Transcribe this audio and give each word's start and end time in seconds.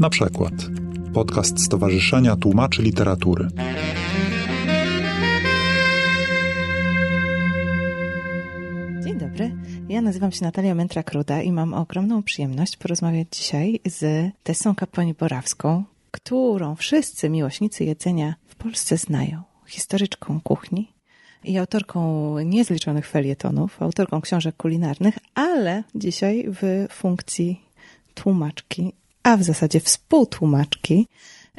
Na 0.00 0.10
przykład 0.10 0.52
podcast 1.14 1.64
Stowarzyszenia 1.64 2.36
Tłumaczy 2.36 2.82
Literatury. 2.82 3.48
Dzień 9.04 9.18
dobry. 9.18 9.56
Ja 9.88 10.00
nazywam 10.00 10.32
się 10.32 10.44
Natalia 10.44 10.74
Mętra-Kruda 10.74 11.42
i 11.42 11.52
mam 11.52 11.74
ogromną 11.74 12.22
przyjemność 12.22 12.76
porozmawiać 12.76 13.28
dzisiaj 13.32 13.80
z 13.84 14.30
Tessą 14.42 14.74
Kaponi-Borawską, 14.74 15.82
którą 16.10 16.74
wszyscy 16.74 17.30
miłośnicy 17.30 17.84
jedzenia 17.84 18.34
w 18.48 18.54
Polsce 18.54 18.96
znają. 18.96 19.42
Historyczką 19.66 20.40
kuchni 20.40 20.92
i 21.44 21.58
autorką 21.58 22.38
niezliczonych 22.38 23.06
felietonów, 23.06 23.82
autorką 23.82 24.20
książek 24.20 24.56
kulinarnych, 24.56 25.18
ale 25.34 25.82
dzisiaj 25.94 26.46
w 26.48 26.86
funkcji 26.92 27.60
tłumaczki, 28.14 28.92
a 29.28 29.36
w 29.36 29.42
zasadzie 29.42 29.80
współtłumaczki 29.80 31.06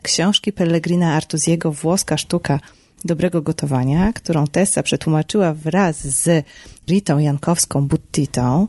książki 0.04 0.54
Pellegrina 0.54 1.14
Artuziego 1.14 1.72
Włoska 1.72 2.18
sztuka 2.18 2.60
dobrego 3.06 3.42
gotowania, 3.42 4.14
którą 4.14 4.48
Tessa 4.48 4.84
przetłumaczyła 4.84 5.54
wraz 5.54 6.08
z 6.08 6.46
Ritą 6.88 7.20
Jankowską 7.20 7.88
Buttitą. 7.88 8.68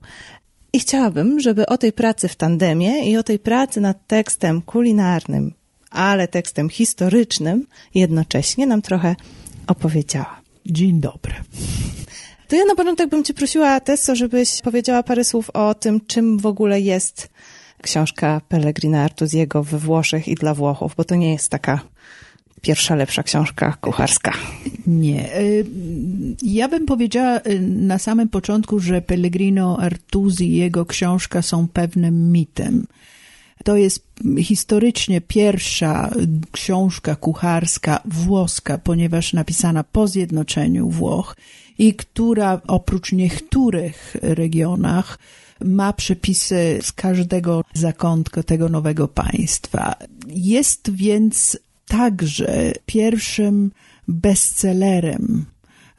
I 0.72 0.80
chciałabym, 0.80 1.40
żeby 1.40 1.66
o 1.66 1.78
tej 1.78 1.92
pracy 1.92 2.28
w 2.28 2.36
tandemie 2.36 3.10
i 3.10 3.16
o 3.16 3.22
tej 3.22 3.38
pracy 3.38 3.80
nad 3.80 4.06
tekstem 4.06 4.62
kulinarnym, 4.62 5.54
ale 5.90 6.28
tekstem 6.28 6.68
historycznym 6.68 7.66
jednocześnie 7.94 8.66
nam 8.66 8.82
trochę 8.82 9.16
opowiedziała. 9.66 10.40
Dzień 10.66 11.00
dobry. 11.00 11.34
To 12.48 12.56
ja 12.56 12.64
na 12.64 12.74
początek 12.74 13.10
bym 13.10 13.24
Cię 13.24 13.34
prosiła, 13.34 13.80
Tesso, 13.80 14.16
żebyś 14.16 14.60
powiedziała 14.62 15.02
parę 15.02 15.24
słów 15.24 15.50
o 15.50 15.74
tym, 15.74 16.00
czym 16.06 16.38
w 16.38 16.46
ogóle 16.46 16.80
jest 16.80 17.28
książka 17.82 18.40
Pellegrina 18.48 19.02
Artuziego 19.02 19.62
we 19.62 19.78
Włoszech 19.78 20.28
i 20.28 20.34
dla 20.34 20.54
Włochów, 20.54 20.94
bo 20.96 21.04
to 21.04 21.14
nie 21.14 21.32
jest 21.32 21.48
taka 21.48 21.80
pierwsza 22.60 22.94
lepsza 22.94 23.22
książka 23.22 23.76
kucharska. 23.80 24.32
Nie. 24.86 25.36
Y, 25.40 25.66
ja 26.42 26.68
bym 26.68 26.86
powiedziała 26.86 27.38
y, 27.38 27.60
na 27.60 27.98
samym 27.98 28.28
początku, 28.28 28.80
że 28.80 29.02
Pellegrino 29.02 29.78
Artusi 29.80 30.44
i 30.44 30.56
jego 30.56 30.86
książka 30.86 31.42
są 31.42 31.68
pewnym 31.68 32.32
mitem. 32.32 32.86
To 33.64 33.76
jest 33.76 34.06
historycznie 34.38 35.20
pierwsza 35.20 36.10
książka 36.52 37.16
kucharska 37.16 38.00
włoska, 38.04 38.78
ponieważ 38.78 39.32
napisana 39.32 39.84
po 39.84 40.08
zjednoczeniu 40.08 40.88
Włoch 40.88 41.36
i 41.78 41.94
która 41.94 42.60
oprócz 42.66 43.12
niektórych 43.12 44.16
regionach 44.22 45.18
ma 45.64 45.92
przepisy 45.92 46.78
z 46.82 46.92
każdego 46.92 47.64
zakątka 47.74 48.42
tego 48.42 48.68
nowego 48.68 49.08
państwa. 49.08 49.94
Jest 50.26 50.90
więc 50.90 51.58
także 51.86 52.72
pierwszym 52.86 53.70
bestsellerem 54.08 55.46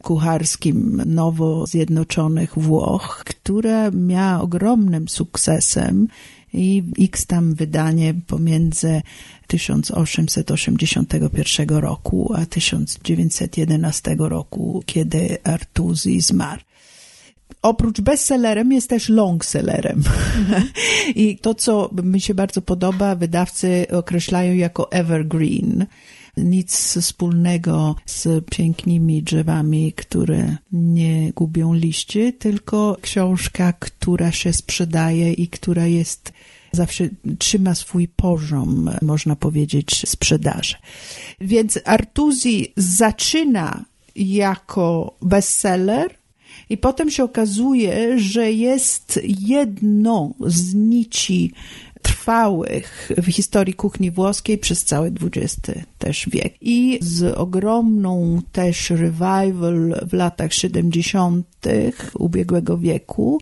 kucharskim 0.02 1.02
nowo 1.06 1.68
zjednoczonych 1.68 2.59
Włoch, 2.59 3.23
która 3.28 3.92
miała 3.92 4.42
ogromnym 4.42 5.08
sukcesem 5.08 6.08
i 6.53 6.84
x 7.00 7.25
tam 7.25 7.53
wydanie 7.53 8.14
pomiędzy 8.28 9.02
1881 9.48 11.70
roku 11.70 12.34
a 12.36 12.46
1911 12.46 14.16
roku, 14.20 14.84
kiedy 14.86 15.38
Artusi 15.44 16.22
zmarł 16.22 16.62
oprócz 17.61 18.02
bestsellerem 18.02 18.71
jest 18.71 18.89
też 18.89 19.09
longsellerem. 19.09 20.03
I 21.16 21.38
to, 21.38 21.53
co 21.53 21.89
mi 22.03 22.21
się 22.21 22.33
bardzo 22.33 22.61
podoba, 22.61 23.16
wydawcy 23.16 23.85
określają 23.91 24.53
jako 24.53 24.91
evergreen. 24.91 25.85
Nic 26.38 26.97
wspólnego 27.01 27.95
z 28.06 28.45
pięknymi 28.45 29.23
drzewami, 29.23 29.94
które 29.94 30.57
nie 30.72 31.34
gubią 31.34 31.73
liści, 31.73 32.34
tylko 32.34 32.97
książka, 33.01 33.73
która 33.73 34.31
się 34.31 34.53
sprzedaje 34.53 35.34
i 35.34 35.47
która 35.47 35.88
jest 35.88 36.34
zawsze 36.72 37.09
trzyma 37.40 37.75
swój 37.75 38.07
poziom, 38.07 38.90
można 39.01 39.35
powiedzieć, 39.35 40.09
sprzedaży. 40.09 40.75
Więc 41.41 41.79
Artusi 41.85 42.73
zaczyna 42.78 43.85
jako 44.16 45.17
bestseller, 45.22 46.21
i 46.72 46.78
potem 46.78 47.09
się 47.09 47.24
okazuje, 47.24 48.20
że 48.20 48.52
jest 48.52 49.20
jedną 49.24 50.34
z 50.40 50.74
nici 50.74 51.52
trwałych 52.02 53.12
w 53.18 53.26
historii 53.32 53.74
kuchni 53.74 54.12
włoskiej 54.12 54.58
przez 54.58 54.84
cały 54.84 55.12
XX 55.22 55.80
też 55.98 56.30
wiek. 56.30 56.54
I 56.62 57.00
z 57.02 57.38
ogromną 57.38 58.42
też 58.52 58.90
revival 58.90 59.96
w 60.09 60.14
latach 60.14 60.54
70. 60.54 61.48
ubiegłego 62.14 62.78
wieku, 62.78 63.40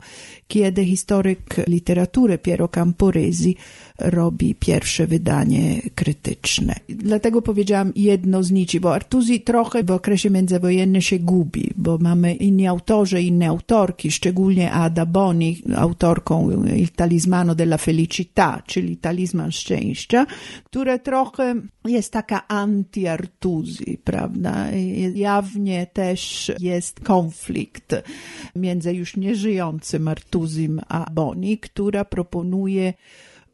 kiedy 0.47 0.85
historyk 0.85 1.55
literatury 1.67 2.37
Piero 2.37 2.67
Camporesi 2.67 3.55
robi 3.99 4.55
pierwsze 4.55 5.07
wydanie 5.07 5.81
krytyczne. 5.95 6.75
Dlatego 6.89 7.41
powiedziałam 7.41 7.91
jedno 7.95 8.43
z 8.43 8.51
nici, 8.51 8.79
bo 8.79 8.95
Artusi 8.95 9.41
trochę 9.41 9.83
w 9.83 9.91
okresie 9.91 10.29
międzywojennym 10.29 11.01
się 11.01 11.19
gubi, 11.19 11.69
bo 11.75 11.97
mamy 11.97 12.33
inni 12.33 12.67
autorzy, 12.67 13.21
inne 13.21 13.47
autorki, 13.47 14.11
szczególnie 14.11 14.71
Ada 14.71 15.05
Boni, 15.05 15.61
autorką 15.75 16.65
Il 16.75 16.89
Talismano 16.89 17.55
della 17.55 17.77
Felicità, 17.77 18.61
czyli 18.67 18.97
Talizman 18.97 19.51
Szczęścia, 19.51 20.25
które 20.63 20.99
trochę 20.99 21.55
jest 21.85 22.13
taka 22.13 22.47
anti-Artusi, 22.47 23.97
prawda? 24.03 24.65
Jawnie 25.15 25.87
też 25.93 26.51
jest 26.59 26.99
konflikt 26.99 27.95
między 28.55 28.93
już 28.93 29.17
nieżyjącym 29.17 30.07
Artusim 30.07 30.81
a 30.87 31.05
Boni, 31.11 31.57
która 31.57 32.05
proponuje 32.05 32.93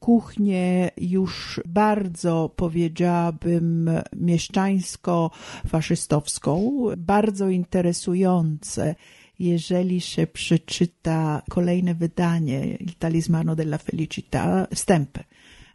kuchnię 0.06 0.92
już 0.98 1.62
bardzo, 1.66 2.52
powiedziałabym, 2.56 3.90
mieszczańsko-faszystowską, 4.16 6.72
bardzo 6.98 7.50
interesujące 7.50 8.96
jeżeli 9.40 10.02
się 10.02 10.28
przeczyta 10.28 11.42
kolejne 11.50 11.96
wydanie 11.96 12.76
Il 12.76 12.94
Talismano 13.00 13.56
della 13.56 13.78
Felicità, 13.78 14.68
wstępy. 14.76 15.24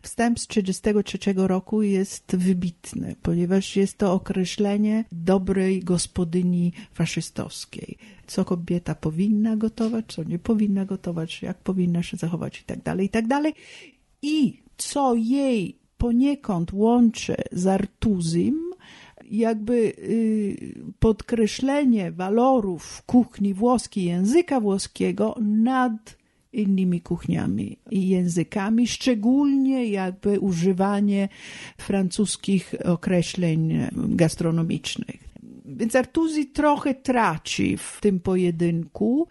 Wstęp 0.03 0.41
z 0.41 0.47
1933 0.47 1.49
roku 1.49 1.83
jest 1.83 2.37
wybitny, 2.37 3.17
ponieważ 3.23 3.77
jest 3.77 3.99
to 3.99 4.13
określenie 4.13 5.05
dobrej 5.13 5.81
gospodyni 5.81 6.73
faszystowskiej. 6.93 7.99
Co 8.27 8.45
kobieta 8.45 8.95
powinna 8.95 9.57
gotować, 9.57 10.05
co 10.09 10.25
nie 10.25 10.39
powinna 10.39 10.85
gotować, 10.85 11.43
jak 11.43 11.59
powinna 11.59 12.03
się 12.03 12.17
zachować 12.17 12.61
i 12.61 12.65
tak 12.65 12.83
dalej, 12.83 13.11
i 14.23 14.63
co 14.77 15.15
jej 15.15 15.79
poniekąd 15.99 16.73
łączy 16.73 17.37
z 17.53 17.67
Artuzim, 17.67 18.71
jakby 19.31 19.75
y, 19.75 20.75
podkreślenie 20.99 22.13
walorów 22.13 23.03
kuchni 23.07 23.55
włoskiej, 23.55 24.05
języka 24.05 24.61
włoskiego 24.61 25.35
nad 25.41 26.21
innymi 26.53 27.01
kuchniami 27.01 27.79
i 27.91 28.09
językami, 28.09 28.87
szczególnie 28.87 29.87
jakby 29.87 30.41
używanie 30.41 31.29
francuskich 31.79 32.75
określeń 32.85 33.89
gastronomicznych. 33.97 35.31
Więc 35.65 35.97
Artuzi 35.97 36.47
trochę 36.47 36.95
traci 36.95 37.77
w 37.77 37.99
tym 38.01 38.21
pojedynku, 38.21 39.29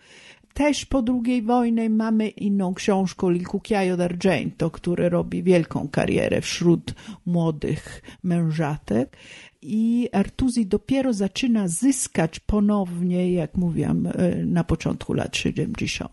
też 0.53 0.85
po 0.85 1.03
II 1.25 1.41
wojnie 1.41 1.89
mamy 1.89 2.27
inną 2.27 2.73
książkę 2.73 3.27
Il 3.35 3.45
Cucchiaio 3.45 3.97
d'Argento, 3.97 4.71
który 4.71 5.09
robi 5.09 5.43
wielką 5.43 5.87
karierę 5.87 6.41
wśród 6.41 6.93
młodych 7.25 8.01
mężatek. 8.23 9.17
I 9.61 10.09
Artusi 10.11 10.65
dopiero 10.65 11.13
zaczyna 11.13 11.67
zyskać 11.67 12.39
ponownie, 12.39 13.33
jak 13.33 13.55
mówiłam, 13.55 14.07
e, 14.07 14.45
na 14.45 14.63
początku 14.63 15.13
lat 15.13 15.37
70. 15.37 16.11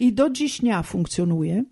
I 0.00 0.12
do 0.12 0.30
dziś 0.30 0.60
dnia 0.60 0.82
funkcjonuje. 0.82 1.64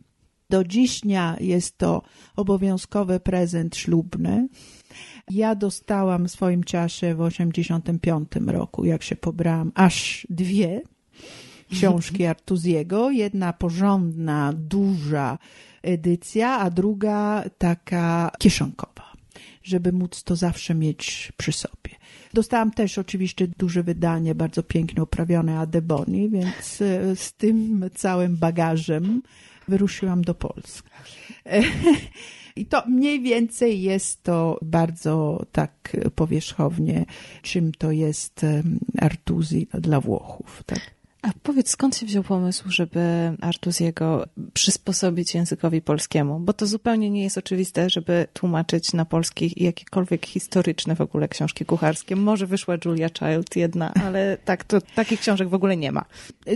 Do 0.50 0.64
dziś 0.64 1.00
dnia 1.00 1.36
jest 1.40 1.78
to 1.78 2.02
obowiązkowy 2.36 3.20
prezent 3.20 3.76
ślubny. 3.76 4.48
Ja 5.30 5.54
dostałam 5.54 6.28
w 6.28 6.30
swoim 6.30 6.64
czasie 6.64 7.14
w 7.14 7.20
85 7.20 8.28
roku, 8.46 8.84
jak 8.84 9.02
się 9.02 9.16
pobrałam, 9.16 9.72
aż 9.74 10.26
dwie 10.30 10.82
książki 11.70 12.26
Artuziego. 12.26 13.10
Jedna 13.10 13.52
porządna, 13.52 14.52
duża 14.52 15.38
edycja, 15.82 16.58
a 16.58 16.70
druga 16.70 17.44
taka 17.58 18.30
kieszonkowa, 18.38 19.12
żeby 19.62 19.92
móc 19.92 20.22
to 20.22 20.36
zawsze 20.36 20.74
mieć 20.74 21.32
przy 21.36 21.52
sobie. 21.52 21.90
Dostałam 22.34 22.70
też 22.70 22.98
oczywiście 22.98 23.48
duże 23.58 23.82
wydanie, 23.82 24.34
bardzo 24.34 24.62
pięknie 24.62 25.02
uprawione 25.02 25.58
Adeboni, 25.58 26.28
więc 26.28 26.82
e, 26.82 27.16
z 27.16 27.32
tym 27.32 27.90
całym 27.94 28.36
bagażem 28.36 29.22
wyruszyłam 29.68 30.22
do 30.22 30.34
Polski. 30.34 30.90
I 32.56 32.66
to 32.66 32.82
mniej 32.86 33.20
więcej 33.20 33.82
jest 33.82 34.22
to 34.22 34.58
bardzo 34.62 35.46
tak 35.52 35.96
powierzchownie, 36.14 37.04
czym 37.42 37.72
to 37.72 37.90
jest 37.90 38.46
Artuzi 38.98 39.66
dla 39.72 40.00
Włochów. 40.00 40.62
Tak? 40.66 40.99
A 41.22 41.28
powiedz, 41.42 41.70
skąd 41.70 41.96
się 41.96 42.06
wziął 42.06 42.22
pomysł, 42.22 42.64
żeby 42.70 43.00
Artuziego 43.40 44.26
przysposobić 44.52 45.34
językowi 45.34 45.82
polskiemu? 45.82 46.40
Bo 46.40 46.52
to 46.52 46.66
zupełnie 46.66 47.10
nie 47.10 47.22
jest 47.22 47.38
oczywiste, 47.38 47.90
żeby 47.90 48.26
tłumaczyć 48.32 48.92
na 48.92 49.04
polski 49.04 49.52
jakiekolwiek 49.56 50.26
historyczne 50.26 50.96
w 50.96 51.00
ogóle 51.00 51.28
książki 51.28 51.64
kucharskie. 51.64 52.16
Może 52.16 52.46
wyszła 52.46 52.76
Julia 52.84 53.08
Child 53.08 53.56
jedna, 53.56 53.94
ale 53.94 54.38
tak, 54.44 54.64
to 54.64 54.80
takich 54.80 55.20
książek 55.20 55.48
w 55.48 55.54
ogóle 55.54 55.76
nie 55.76 55.92
ma. 55.92 56.04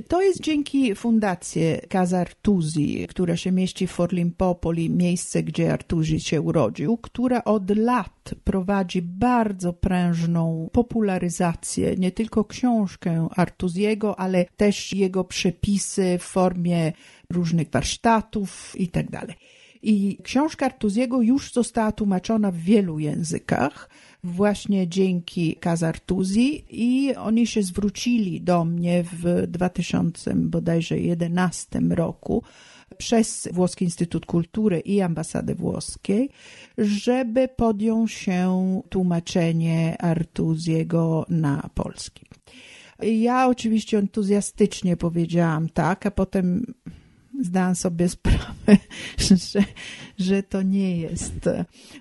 To 0.09 0.23
jest 0.23 0.41
dzięki 0.41 0.95
fundacji 0.95 1.63
Casa 1.93 2.19
Artusi, 2.19 3.07
która 3.09 3.37
się 3.37 3.53
mieści 3.53 3.87
w 3.87 3.91
Forlimpopoli, 3.91 4.91
miejsce, 4.91 5.43
gdzie 5.43 5.73
Artusi 5.73 6.21
się 6.21 6.41
urodził, 6.41 6.97
która 6.97 7.45
od 7.45 7.77
lat 7.77 8.14
prowadzi 8.44 9.03
bardzo 9.03 9.73
prężną 9.73 10.71
popularyzację 10.73 11.97
nie 11.97 12.12
tylko 12.12 12.44
książkę 12.44 13.29
Artuziego, 13.37 14.19
ale 14.19 14.44
też 14.56 14.93
jego 14.93 15.25
przepisy 15.25 16.19
w 16.19 16.23
formie 16.23 16.93
różnych 17.31 17.71
warsztatów 17.71 18.73
i 18.76 18.88
tak. 18.88 19.06
I 19.82 20.19
książka 20.23 20.67
Artuziego 20.67 21.23
już 21.23 21.53
została 21.53 21.93
tłumaczona 21.93 22.50
w 22.50 22.56
wielu 22.56 22.99
językach 22.99 23.91
właśnie 24.25 24.88
dzięki 24.88 25.56
Kazartuzi 25.56 26.65
i 26.70 27.15
oni 27.17 27.47
się 27.47 27.62
zwrócili 27.62 28.41
do 28.41 28.65
mnie 28.65 29.05
w 29.12 29.47
2000 29.47 30.35
bodajże 30.35 30.99
11 30.99 31.81
roku 31.91 32.43
przez 32.99 33.49
Włoski 33.52 33.85
Instytut 33.85 34.26
Kultury 34.26 34.81
i 34.81 35.00
Ambasadę 35.00 35.55
Włoskiej, 35.55 36.31
żeby 36.79 37.49
podjął 37.49 38.08
się 38.08 38.81
tłumaczenie 38.88 39.96
Artuziego 40.02 41.26
na 41.29 41.70
polski. 41.75 42.26
Ja 43.02 43.49
oczywiście 43.49 43.99
entuzjastycznie 43.99 44.96
powiedziałam 44.96 45.69
tak, 45.69 46.06
a 46.06 46.11
potem 46.11 46.75
zdałam 47.43 47.75
sobie 47.75 48.09
sprawę, 48.09 48.77
że, 49.53 49.65
że 50.19 50.43
to 50.43 50.63
nie 50.63 50.97
jest 50.99 51.49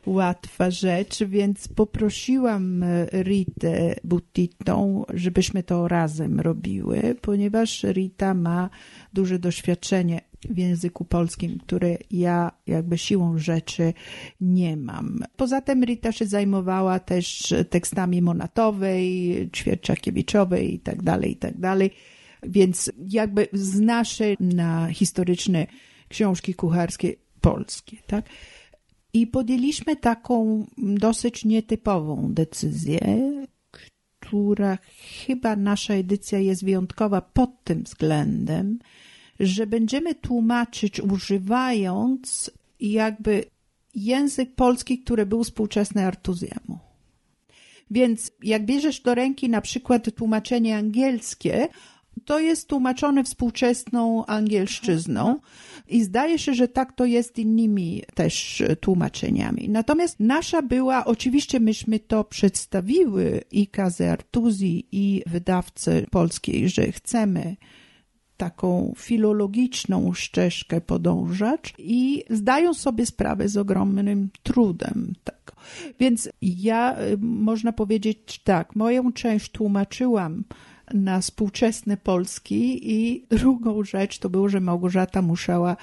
łatwa 0.05 0.71
rzecz, 0.71 1.23
więc 1.23 1.67
poprosiłam 1.67 2.85
Ritę 3.23 3.95
Buttitą, 4.03 5.05
żebyśmy 5.13 5.63
to 5.63 5.87
razem 5.87 6.39
robiły, 6.39 7.15
ponieważ 7.21 7.83
Rita 7.83 8.33
ma 8.33 8.69
duże 9.13 9.39
doświadczenie 9.39 10.21
w 10.49 10.57
języku 10.57 11.05
polskim, 11.05 11.59
które 11.59 11.97
ja 12.11 12.51
jakby 12.67 12.97
siłą 12.97 13.37
rzeczy 13.37 13.93
nie 14.41 14.77
mam. 14.77 15.23
Poza 15.35 15.61
tym 15.61 15.83
Rita 15.83 16.11
się 16.11 16.25
zajmowała 16.25 16.99
też 16.99 17.53
tekstami 17.69 18.21
Monatowej, 18.21 19.49
Ćwierczakiewiczowej 19.53 20.73
i 20.73 20.79
tak 20.79 21.03
dalej, 21.03 21.31
i 21.31 21.35
tak 21.35 21.57
dalej. 21.57 21.91
Więc 22.45 22.91
jakby 23.07 23.47
zna 23.53 24.05
się 24.05 24.35
na 24.39 24.93
historyczne 24.93 25.67
książki 26.09 26.53
kucharskie 26.53 27.13
polskie, 27.41 27.97
tak? 28.07 28.25
I 29.13 29.27
podjęliśmy 29.27 29.95
taką 29.95 30.65
dosyć 30.77 31.45
nietypową 31.45 32.33
decyzję, 32.33 32.99
która 34.19 34.77
chyba 35.25 35.55
nasza 35.55 35.93
edycja 35.93 36.39
jest 36.39 36.63
wyjątkowa 36.63 37.21
pod 37.21 37.63
tym 37.63 37.83
względem, 37.83 38.79
że 39.39 39.67
będziemy 39.67 40.15
tłumaczyć 40.15 40.99
używając 40.99 42.51
jakby 42.79 43.45
język 43.95 44.55
polski, 44.55 44.99
który 44.99 45.25
był 45.25 45.43
współczesny 45.43 46.05
Artuziemu. 46.05 46.79
Więc 47.91 48.31
jak 48.43 48.65
bierzesz 48.65 49.01
do 49.01 49.15
ręki 49.15 49.49
na 49.49 49.61
przykład 49.61 50.15
tłumaczenie 50.15 50.77
angielskie, 50.77 51.67
to 52.25 52.39
jest 52.39 52.67
tłumaczone 52.67 53.23
współczesną 53.23 54.25
angielszczyzną 54.25 55.39
i 55.87 56.03
zdaje 56.03 56.39
się, 56.39 56.53
że 56.53 56.67
tak 56.67 56.93
to 56.93 57.05
jest 57.05 57.39
innymi 57.39 58.03
też 58.13 58.63
tłumaczeniami. 58.79 59.69
Natomiast 59.69 60.19
nasza 60.19 60.61
była, 60.61 61.05
oczywiście 61.05 61.59
myśmy 61.59 61.99
to 61.99 62.23
przedstawiły 62.23 63.41
i 63.51 63.67
Kaze 63.67 64.11
Artuzi 64.11 64.87
i 64.91 65.23
wydawcy 65.25 66.05
polskiej, 66.11 66.69
że 66.69 66.91
chcemy 66.91 67.55
taką 68.37 68.93
filologiczną 68.97 70.13
ścieżkę 70.13 70.81
podążać 70.81 71.73
i 71.77 72.23
zdają 72.29 72.73
sobie 72.73 73.05
sprawę 73.05 73.49
z 73.49 73.57
ogromnym 73.57 74.29
trudem 74.43 75.13
tego. 75.23 75.61
Więc 75.99 76.29
ja, 76.41 76.99
y, 77.01 77.17
można 77.21 77.73
powiedzieć 77.73 78.41
tak, 78.43 78.75
moją 78.75 79.11
część 79.13 79.51
tłumaczyłam 79.51 80.43
na 80.93 81.21
współczesne 81.21 81.97
Polski 81.97 82.91
i 82.91 83.25
drugą 83.29 83.83
rzecz 83.83 84.19
to 84.19 84.29
było, 84.29 84.49
że 84.49 84.59
Małgorzata 84.59 85.21
musiała 85.21 85.77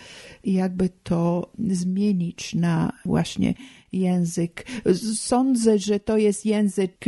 jakby 0.45 0.89
to 1.03 1.51
zmienić 1.69 2.55
na 2.55 2.93
właśnie 3.05 3.55
język. 3.93 4.67
Sądzę, 5.15 5.79
że 5.79 6.01
to 6.01 6.17
jest 6.17 6.47
język 6.47 7.05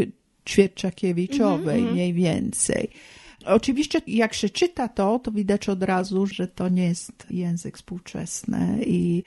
Ćwierczakiewiczowej 0.49 1.79
mm 1.79 1.91
-hmm. 1.91 1.95
mniej 1.95 2.13
więcej. 2.13 2.89
Oczywiście, 3.47 4.01
jak 4.07 4.35
się 4.35 4.49
czyta 4.49 4.89
to, 4.89 5.19
to 5.19 5.33
widać 5.33 5.69
od 5.69 5.83
razu, 5.83 6.27
że 6.27 6.49
to 6.49 6.69
nie 6.69 6.85
jest 6.85 7.13
język 7.31 7.77
współczesny 7.77 8.79
i 8.87 9.23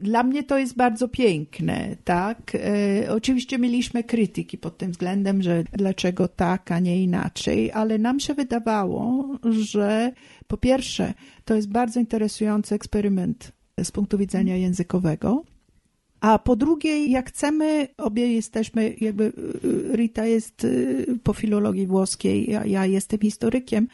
dla 0.00 0.22
mnie 0.22 0.42
to 0.42 0.58
jest 0.58 0.76
bardzo 0.76 1.08
piękne, 1.08 1.96
tak? 2.04 2.52
E, 2.54 3.12
oczywiście 3.12 3.58
mieliśmy 3.58 4.04
krytyki 4.04 4.58
pod 4.58 4.78
tym 4.78 4.90
względem, 4.90 5.42
że 5.42 5.64
dlaczego 5.72 6.28
tak, 6.28 6.72
a 6.72 6.78
nie 6.78 7.02
inaczej, 7.02 7.72
ale 7.72 7.98
nam 7.98 8.20
się 8.20 8.34
wydawało, 8.34 9.28
że 9.50 10.12
po 10.46 10.56
pierwsze, 10.56 11.14
to 11.44 11.54
jest 11.54 11.68
bardzo 11.68 12.00
interesujący 12.00 12.74
eksperyment 12.74 13.52
z 13.82 13.90
punktu 13.90 14.18
widzenia 14.18 14.56
językowego. 14.56 15.44
A 16.20 16.38
po 16.38 16.56
drugie, 16.56 17.06
jak 17.06 17.28
chcemy, 17.28 17.88
obie 17.96 18.32
jesteśmy, 18.32 18.94
jakby 19.00 19.24
y, 19.24 19.96
Rita 19.96 20.26
jest 20.26 20.64
y, 20.64 21.06
po 21.22 21.32
filologii 21.32 21.86
włoskiej, 21.86 22.50
ja, 22.50 22.66
ja 22.66 22.86
jestem 22.86 23.20
historykiem. 23.20 23.88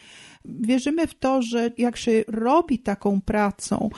Wierzymy 0.61 1.07
w 1.07 1.15
to, 1.15 1.43
że 1.43 1.71
jak 1.79 1.97
się 1.97 2.25
robi 2.29 2.79
taką 2.79 3.21
pracą, 3.21 3.91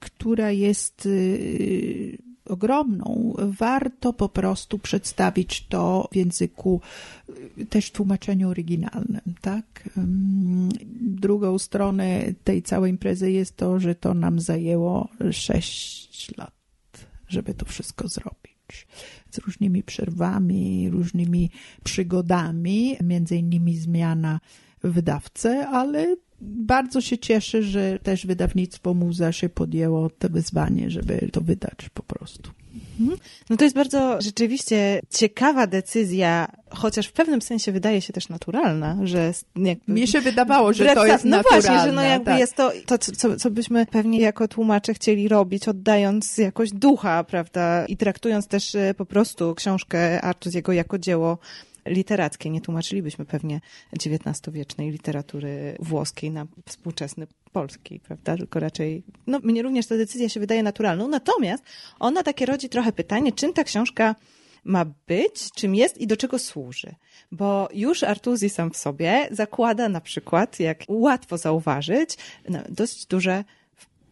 która 0.00 0.50
jest 0.50 1.06
y, 1.06 2.18
ogromną, 2.44 3.34
warto 3.38 4.12
po 4.12 4.28
prostu 4.28 4.78
przedstawić 4.78 5.66
to 5.66 6.08
w 6.12 6.16
języku 6.16 6.80
też 7.68 7.86
w 7.86 7.92
tłumaczeniu 7.92 8.48
oryginalnym, 8.48 9.34
tak? 9.40 9.88
Drugą 11.00 11.58
stronę 11.58 12.22
tej 12.44 12.62
całej 12.62 12.90
imprezy 12.90 13.30
jest 13.30 13.56
to, 13.56 13.80
że 13.80 13.94
to 13.94 14.14
nam 14.14 14.40
zajęło 14.40 15.08
sześć 15.30 16.36
lat 16.36 16.62
żeby 17.32 17.54
to 17.54 17.66
wszystko 17.66 18.08
zrobić. 18.08 18.86
Z 19.30 19.38
różnymi 19.38 19.82
przerwami, 19.82 20.90
różnymi 20.90 21.50
przygodami, 21.84 22.96
między 23.02 23.36
innymi 23.36 23.76
zmiana 23.76 24.40
wydawcy, 24.84 25.48
ale 25.48 26.16
bardzo 26.40 27.00
się 27.00 27.18
cieszę, 27.18 27.62
że 27.62 27.98
też 28.02 28.26
wydawnictwo 28.26 28.94
Muza 28.94 29.32
się 29.32 29.48
podjęło 29.48 30.10
to 30.10 30.28
wyzwanie, 30.28 30.90
żeby 30.90 31.28
to 31.32 31.40
wydać 31.40 31.88
po 31.94 32.02
prostu. 32.02 32.50
Mhm. 33.00 33.18
No 33.50 33.56
to 33.56 33.64
jest 33.64 33.76
bardzo 33.76 34.20
rzeczywiście 34.20 35.00
ciekawa 35.10 35.66
decyzja, 35.66 36.48
chociaż 36.70 37.06
w 37.06 37.12
pewnym 37.12 37.42
sensie 37.42 37.72
wydaje 37.72 38.00
się 38.00 38.12
też 38.12 38.28
naturalna, 38.28 38.98
że 39.04 39.32
jakby... 39.56 39.92
Mnie 39.92 40.06
się 40.06 40.20
wydawało, 40.20 40.72
że 40.72 40.94
to 40.94 41.06
jest 41.06 41.24
no 41.24 41.36
naturalne. 41.36 41.68
No 41.68 41.74
właśnie, 41.74 41.90
że 41.90 41.92
no 41.96 42.02
jakby 42.02 42.26
tak. 42.26 42.38
jest 42.38 42.54
to, 42.56 42.72
to 42.86 42.98
co, 42.98 43.36
co 43.36 43.50
byśmy 43.50 43.86
pewnie 43.86 44.20
jako 44.20 44.48
tłumacze 44.48 44.94
chcieli 44.94 45.28
robić, 45.28 45.68
oddając 45.68 46.38
jakoś 46.38 46.70
ducha, 46.70 47.24
prawda, 47.24 47.86
i 47.86 47.96
traktując 47.96 48.46
też 48.46 48.74
e, 48.74 48.94
po 48.94 49.06
prostu 49.06 49.54
książkę 49.54 50.22
Artuziego 50.22 50.72
jako 50.72 50.98
dzieło 50.98 51.38
literackie. 51.86 52.50
Nie 52.50 52.60
tłumaczylibyśmy 52.60 53.24
pewnie 53.24 53.60
XIX-wiecznej 53.92 54.90
literatury 54.90 55.76
włoskiej 55.80 56.30
na 56.30 56.46
współczesny 56.66 57.26
polski, 57.52 58.00
prawda? 58.00 58.36
Tylko 58.36 58.60
raczej, 58.60 59.02
no 59.26 59.38
mnie 59.38 59.62
również 59.62 59.86
ta 59.86 59.96
decyzja 59.96 60.28
się 60.28 60.40
wydaje 60.40 60.62
naturalną. 60.62 61.08
Natomiast 61.08 61.64
ona 61.98 62.22
takie 62.22 62.46
rodzi 62.46 62.68
trochę 62.68 62.92
pytanie, 62.92 63.32
czym 63.32 63.52
ta 63.52 63.64
książka 63.64 64.14
ma 64.64 64.84
być, 65.06 65.52
czym 65.54 65.74
jest 65.74 65.98
i 65.98 66.06
do 66.06 66.16
czego 66.16 66.38
służy. 66.38 66.94
Bo 67.32 67.68
już 67.74 68.02
Artuzi 68.02 68.50
sam 68.50 68.70
w 68.70 68.76
sobie 68.76 69.28
zakłada 69.30 69.88
na 69.88 70.00
przykład, 70.00 70.60
jak 70.60 70.84
łatwo 70.88 71.38
zauważyć, 71.38 72.16
dość 72.68 73.06
duże 73.06 73.44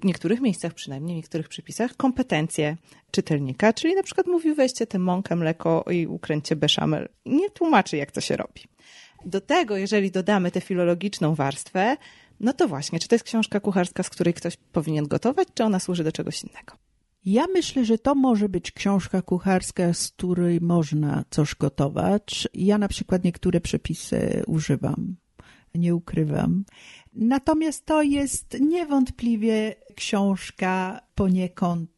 w 0.00 0.04
niektórych 0.04 0.40
miejscach, 0.40 0.74
przynajmniej 0.74 1.14
w 1.14 1.16
niektórych 1.16 1.48
przepisach, 1.48 1.96
kompetencje 1.96 2.76
czytelnika, 3.10 3.72
czyli 3.72 3.94
na 3.94 4.02
przykład 4.02 4.26
mówi 4.26 4.54
weźcie 4.54 4.86
tę 4.86 4.98
mąkę, 4.98 5.36
mleko 5.36 5.84
i 5.90 6.06
ukręćcie 6.06 6.56
beszamel. 6.56 7.08
Nie 7.26 7.50
tłumaczy, 7.50 7.96
jak 7.96 8.10
to 8.10 8.20
się 8.20 8.36
robi. 8.36 8.62
Do 9.24 9.40
tego, 9.40 9.76
jeżeli 9.76 10.10
dodamy 10.10 10.50
tę 10.50 10.60
filologiczną 10.60 11.34
warstwę, 11.34 11.96
No 12.40 12.52
to 12.52 12.68
właśnie, 12.68 12.98
czy 12.98 13.08
to 13.08 13.14
jest 13.14 13.24
książka 13.24 13.60
kucharska, 13.60 14.02
z 14.02 14.10
której 14.10 14.34
ktoś 14.34 14.56
powinien 14.56 15.08
gotować, 15.08 15.48
czy 15.54 15.64
ona 15.64 15.80
służy 15.80 16.04
do 16.04 16.12
czegoś 16.12 16.42
innego? 16.42 16.72
Ja 17.24 17.46
myślę, 17.52 17.84
że 17.84 17.98
to 17.98 18.14
może 18.14 18.48
być 18.48 18.72
książka 18.72 19.22
kucharska, 19.22 19.92
z 19.92 20.08
której 20.08 20.60
można 20.60 21.24
coś 21.30 21.54
gotować. 21.54 22.48
Ja 22.54 22.78
na 22.78 22.88
przykład 22.88 23.24
niektóre 23.24 23.60
przepisy 23.60 24.42
używam, 24.46 25.16
nie 25.74 25.94
ukrywam. 25.94 26.64
Natomiast 27.12 27.86
to 27.86 28.02
jest 28.02 28.60
niewątpliwie 28.60 29.74
książka 29.94 31.00
poniekąd 31.14 31.90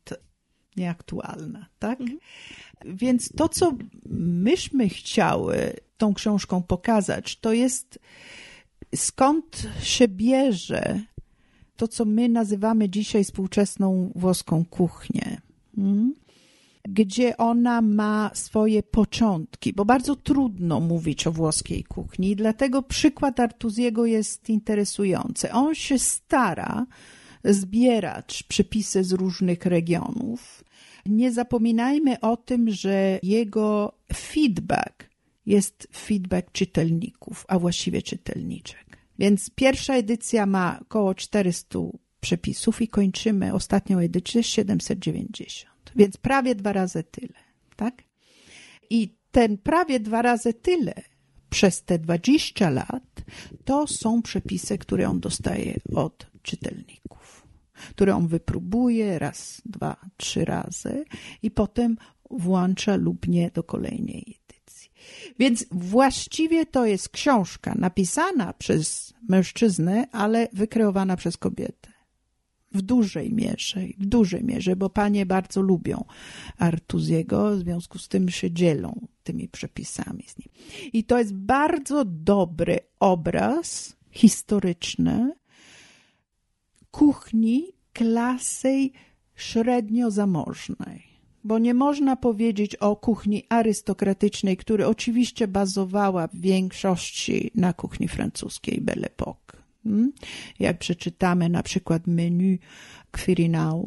nieaktualna, 0.77 1.67
tak? 1.79 2.01
Mhm. 2.01 2.19
Więc 2.85 3.33
to, 3.37 3.49
co 3.49 3.73
myśmy 4.19 4.89
chciały 4.89 5.73
tą 5.97 6.15
książką 6.15 6.63
pokazać, 6.63 7.37
to 7.37 7.53
jest 7.53 7.99
skąd 8.95 9.69
się 9.83 10.09
bierze 10.09 11.01
to, 11.77 11.89
co 11.89 12.05
my 12.05 12.29
nazywamy 12.29 12.89
dzisiaj 12.89 13.25
współczesną 13.25 14.13
włoską 14.15 14.65
kuchnię. 14.65 15.41
Hmm? 15.77 16.15
Gdzie 16.89 17.37
ona 17.37 17.83
ma 17.83 18.31
swoje 18.35 18.83
początki, 18.83 19.73
bo 19.73 19.85
bardzo 19.85 20.17
trudno 20.17 20.81
mówić 20.81 21.27
o 21.27 21.33
włoskiej 21.33 21.85
kuchni, 21.85 22.37
dlatego 22.37 22.83
przykład 22.83 23.41
Artuziego 23.41 24.07
jest 24.07 24.49
interesujący. 24.49 25.53
On 25.53 25.75
się 25.75 25.99
stara 25.99 26.87
zbierać 27.45 28.43
przepisy 28.43 29.05
z 29.05 29.13
różnych 29.13 29.67
regionów. 29.67 30.65
Nie 31.07 31.33
zapominajmy 31.33 32.21
o 32.21 32.37
tym, 32.37 32.71
że 32.71 33.19
jego 33.23 33.93
feedback 34.15 35.11
jest 35.47 35.89
feedback 35.97 36.53
czytelników, 36.53 37.45
a 37.49 37.59
właściwie 37.59 38.03
czytelniczek. 38.03 38.99
Więc 39.19 39.51
pierwsza 39.51 39.95
edycja 39.95 40.47
ma 40.47 40.79
około 40.81 41.15
400 41.15 41.79
przepisów 42.21 42.83
i 42.83 42.89
kończymy 42.89 43.55
ostatnią 43.55 43.99
edycję 43.99 44.43
790. 44.43 45.72
Więc 45.97 46.17
prawie 46.17 46.55
dwa 46.55 46.73
razy 46.73 47.05
tyle, 47.05 47.39
tak? 47.77 48.03
I 48.91 49.15
ten 49.31 49.59
prawie 49.59 50.01
dwa 50.01 50.23
razy 50.23 50.55
tyle 50.55 50.95
przez 51.51 51.83
te 51.83 51.99
20 51.99 52.71
lat 52.71 53.23
to 53.65 53.87
są 53.87 54.23
przepisy, 54.23 54.79
które 54.79 55.09
on 55.09 55.21
dostaje 55.21 55.81
od 55.95 56.27
czytelników, 56.43 57.47
które 57.91 58.17
on 58.17 58.29
wypróbuje 58.29 59.19
raz, 59.19 59.63
dwa, 59.65 59.97
trzy 60.17 60.45
razy 60.45 61.05
i 61.43 61.51
potem 61.51 61.97
włącza 62.31 62.97
lub 62.97 63.29
nie 63.29 63.51
do 63.51 63.63
kolejnej 63.63 64.43
więc 65.39 65.67
właściwie 65.71 66.67
to 66.67 66.87
jest 66.87 67.09
książka 67.09 67.75
napisana 67.79 68.53
przez 68.53 69.15
mężczyznę, 69.29 70.07
ale 70.13 70.49
wykreowana 70.53 71.17
przez 71.17 71.37
kobietę. 71.37 71.92
W 72.75 72.83
dużej 72.83 73.33
mierze, 73.33 73.81
w 73.99 74.07
dużej 74.07 74.45
mierze, 74.45 74.77
bo 74.77 74.91
panie 74.91 75.27
bardzo 75.27 75.63
lubią 75.63 76.05
Artuziego, 76.59 77.57
w 77.57 77.59
związku 77.59 77.99
z 77.99 78.09
tym 78.09 78.29
się 78.29 78.51
dzielą 78.51 79.07
tymi 79.23 79.49
przepisami 79.49 80.25
z 80.29 80.39
nim. 80.39 80.49
I 80.93 81.05
to 81.05 81.19
jest 81.19 81.35
bardzo 81.35 82.05
dobry 82.05 82.79
obraz 83.01 83.97
historyczny 84.11 85.33
kuchni 86.91 87.73
klasy 87.93 88.91
średnio 89.35 90.11
zamożnej 90.11 91.13
bo 91.45 91.59
nie 91.59 91.75
można 91.75 92.17
powiedzieć 92.17 92.77
o 92.77 92.97
kuchni 92.97 93.45
arystokratycznej, 93.49 94.57
która 94.57 94.87
oczywiście 94.87 95.49
bazowała 95.49 96.27
w 96.29 96.37
większości 96.37 97.51
na 97.55 97.73
kuchni 97.73 98.09
francuskiej 98.09 98.81
Belle 98.81 99.09
Époque. 99.09 99.62
Hmm? 99.85 100.13
Jak 100.59 100.79
przeczytamy 100.79 101.49
na 101.49 101.63
przykład 101.63 102.07
menu 102.07 102.59
Quirinal, 103.11 103.85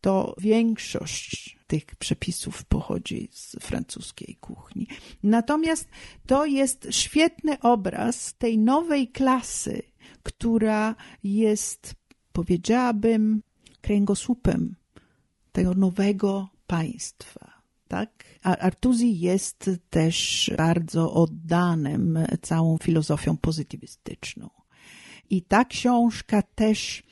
to 0.00 0.34
większość 0.38 1.58
tych 1.66 1.84
przepisów 1.84 2.64
pochodzi 2.64 3.28
z 3.32 3.56
francuskiej 3.60 4.36
kuchni. 4.40 4.86
Natomiast 5.22 5.88
to 6.26 6.46
jest 6.46 6.86
świetny 6.90 7.60
obraz 7.60 8.34
tej 8.34 8.58
nowej 8.58 9.08
klasy, 9.08 9.82
która 10.22 10.94
jest, 11.24 11.94
powiedziałabym, 12.32 13.42
kręgosłupem 13.80 14.76
tego 15.52 15.74
nowego 15.74 16.48
państwa. 16.66 17.62
Tak? 17.88 18.24
A 18.42 18.56
Artuzi 18.56 19.20
jest 19.20 19.70
też 19.90 20.50
bardzo 20.56 21.12
oddanym 21.12 22.18
całą 22.42 22.78
filozofią 22.78 23.36
pozytywistyczną. 23.36 24.59
I 25.30 25.42
ta 25.42 25.64
książka 25.64 26.42
też, 26.42 27.02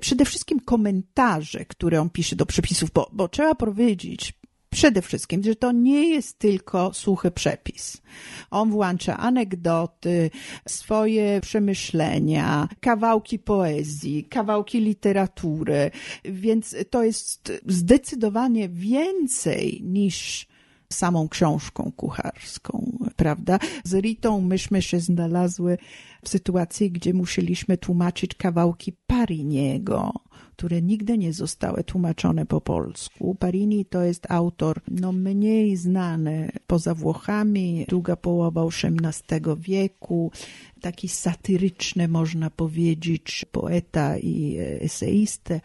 przede 0.00 0.24
wszystkim 0.24 0.60
komentarze, 0.60 1.64
które 1.64 2.00
on 2.00 2.10
pisze 2.10 2.36
do 2.36 2.46
przepisów, 2.46 2.90
bo, 2.90 3.10
bo 3.12 3.28
trzeba 3.28 3.54
powiedzieć, 3.54 4.34
Przede 4.70 5.02
wszystkim, 5.02 5.42
że 5.42 5.56
to 5.56 5.72
nie 5.72 6.08
jest 6.08 6.38
tylko 6.38 6.94
suchy 6.94 7.30
przepis. 7.30 8.02
On 8.50 8.70
włącza 8.70 9.16
anegdoty, 9.16 10.30
swoje 10.68 11.40
przemyślenia, 11.40 12.68
kawałki 12.80 13.38
poezji, 13.38 14.24
kawałki 14.24 14.80
literatury, 14.80 15.90
więc 16.24 16.76
to 16.90 17.04
jest 17.04 17.52
zdecydowanie 17.66 18.68
więcej 18.68 19.80
niż 19.84 20.46
samą 20.92 21.28
książką 21.28 21.92
kucharską, 21.96 22.98
prawda? 23.16 23.58
Z 23.84 23.94
Ritą 23.94 24.40
myśmy 24.40 24.82
się 24.82 25.00
znalazły 25.00 25.78
w 26.24 26.28
sytuacji, 26.28 26.90
gdzie 26.90 27.14
musieliśmy 27.14 27.78
tłumaczyć 27.78 28.34
kawałki 28.34 28.92
Pariniego, 29.06 30.12
które 30.56 30.82
nigdy 30.82 31.18
nie 31.18 31.32
zostały 31.32 31.84
tłumaczone 31.84 32.46
po 32.46 32.60
polsku. 32.60 33.34
Parini 33.34 33.84
to 33.84 34.02
jest 34.02 34.30
autor 34.30 34.80
no, 34.88 35.12
mniej 35.12 35.76
znany 35.76 36.52
poza 36.66 36.94
Włochami, 36.94 37.86
druga 37.88 38.16
połowa 38.16 38.62
XVIII 38.64 39.40
wieku, 39.58 40.32
taki 40.80 41.08
satyryczny, 41.08 42.08
można 42.08 42.50
powiedzieć, 42.50 43.46
poeta 43.52 44.18
i 44.18 44.56
eseistę 44.80 45.60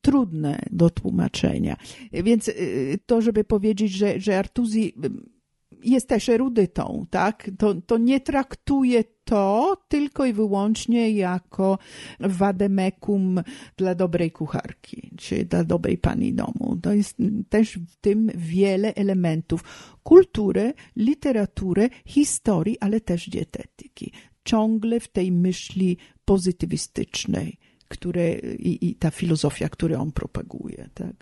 trudne 0.00 0.62
do 0.70 0.90
tłumaczenia. 0.90 1.76
Więc 2.12 2.48
y, 2.48 2.98
to, 3.06 3.20
żeby 3.20 3.44
powiedzieć, 3.44 3.92
że, 3.92 4.20
że 4.20 4.38
Artuzi 4.38 4.94
jest 5.84 6.08
też 6.08 6.28
erudytą, 6.28 7.06
tak? 7.10 7.50
To, 7.58 7.74
to 7.74 7.98
nie 7.98 8.20
traktuje 8.20 9.04
to 9.24 9.76
tylko 9.88 10.26
i 10.26 10.32
wyłącznie 10.32 11.10
jako 11.10 11.78
wademekum 12.20 13.42
dla 13.76 13.94
dobrej 13.94 14.30
kucharki, 14.30 15.10
czy 15.16 15.44
dla 15.44 15.64
dobrej 15.64 15.98
pani 15.98 16.34
domu. 16.34 16.78
To 16.82 16.92
jest 16.92 17.16
też 17.48 17.78
w 17.78 17.96
tym 17.96 18.30
wiele 18.34 18.94
elementów 18.94 19.62
kultury, 20.02 20.72
literatury, 20.96 21.88
historii, 22.06 22.78
ale 22.80 23.00
też 23.00 23.30
dietetyki. 23.30 24.12
Ciągle 24.44 25.00
w 25.00 25.08
tej 25.08 25.32
myśli 25.32 25.96
pozytywistycznej, 26.24 27.58
które, 27.90 28.32
i, 28.38 28.88
i 28.88 28.94
ta 28.94 29.10
filozofia, 29.10 29.68
którą 29.68 30.00
on 30.00 30.12
propaguje, 30.12 30.88
tak? 30.94 31.12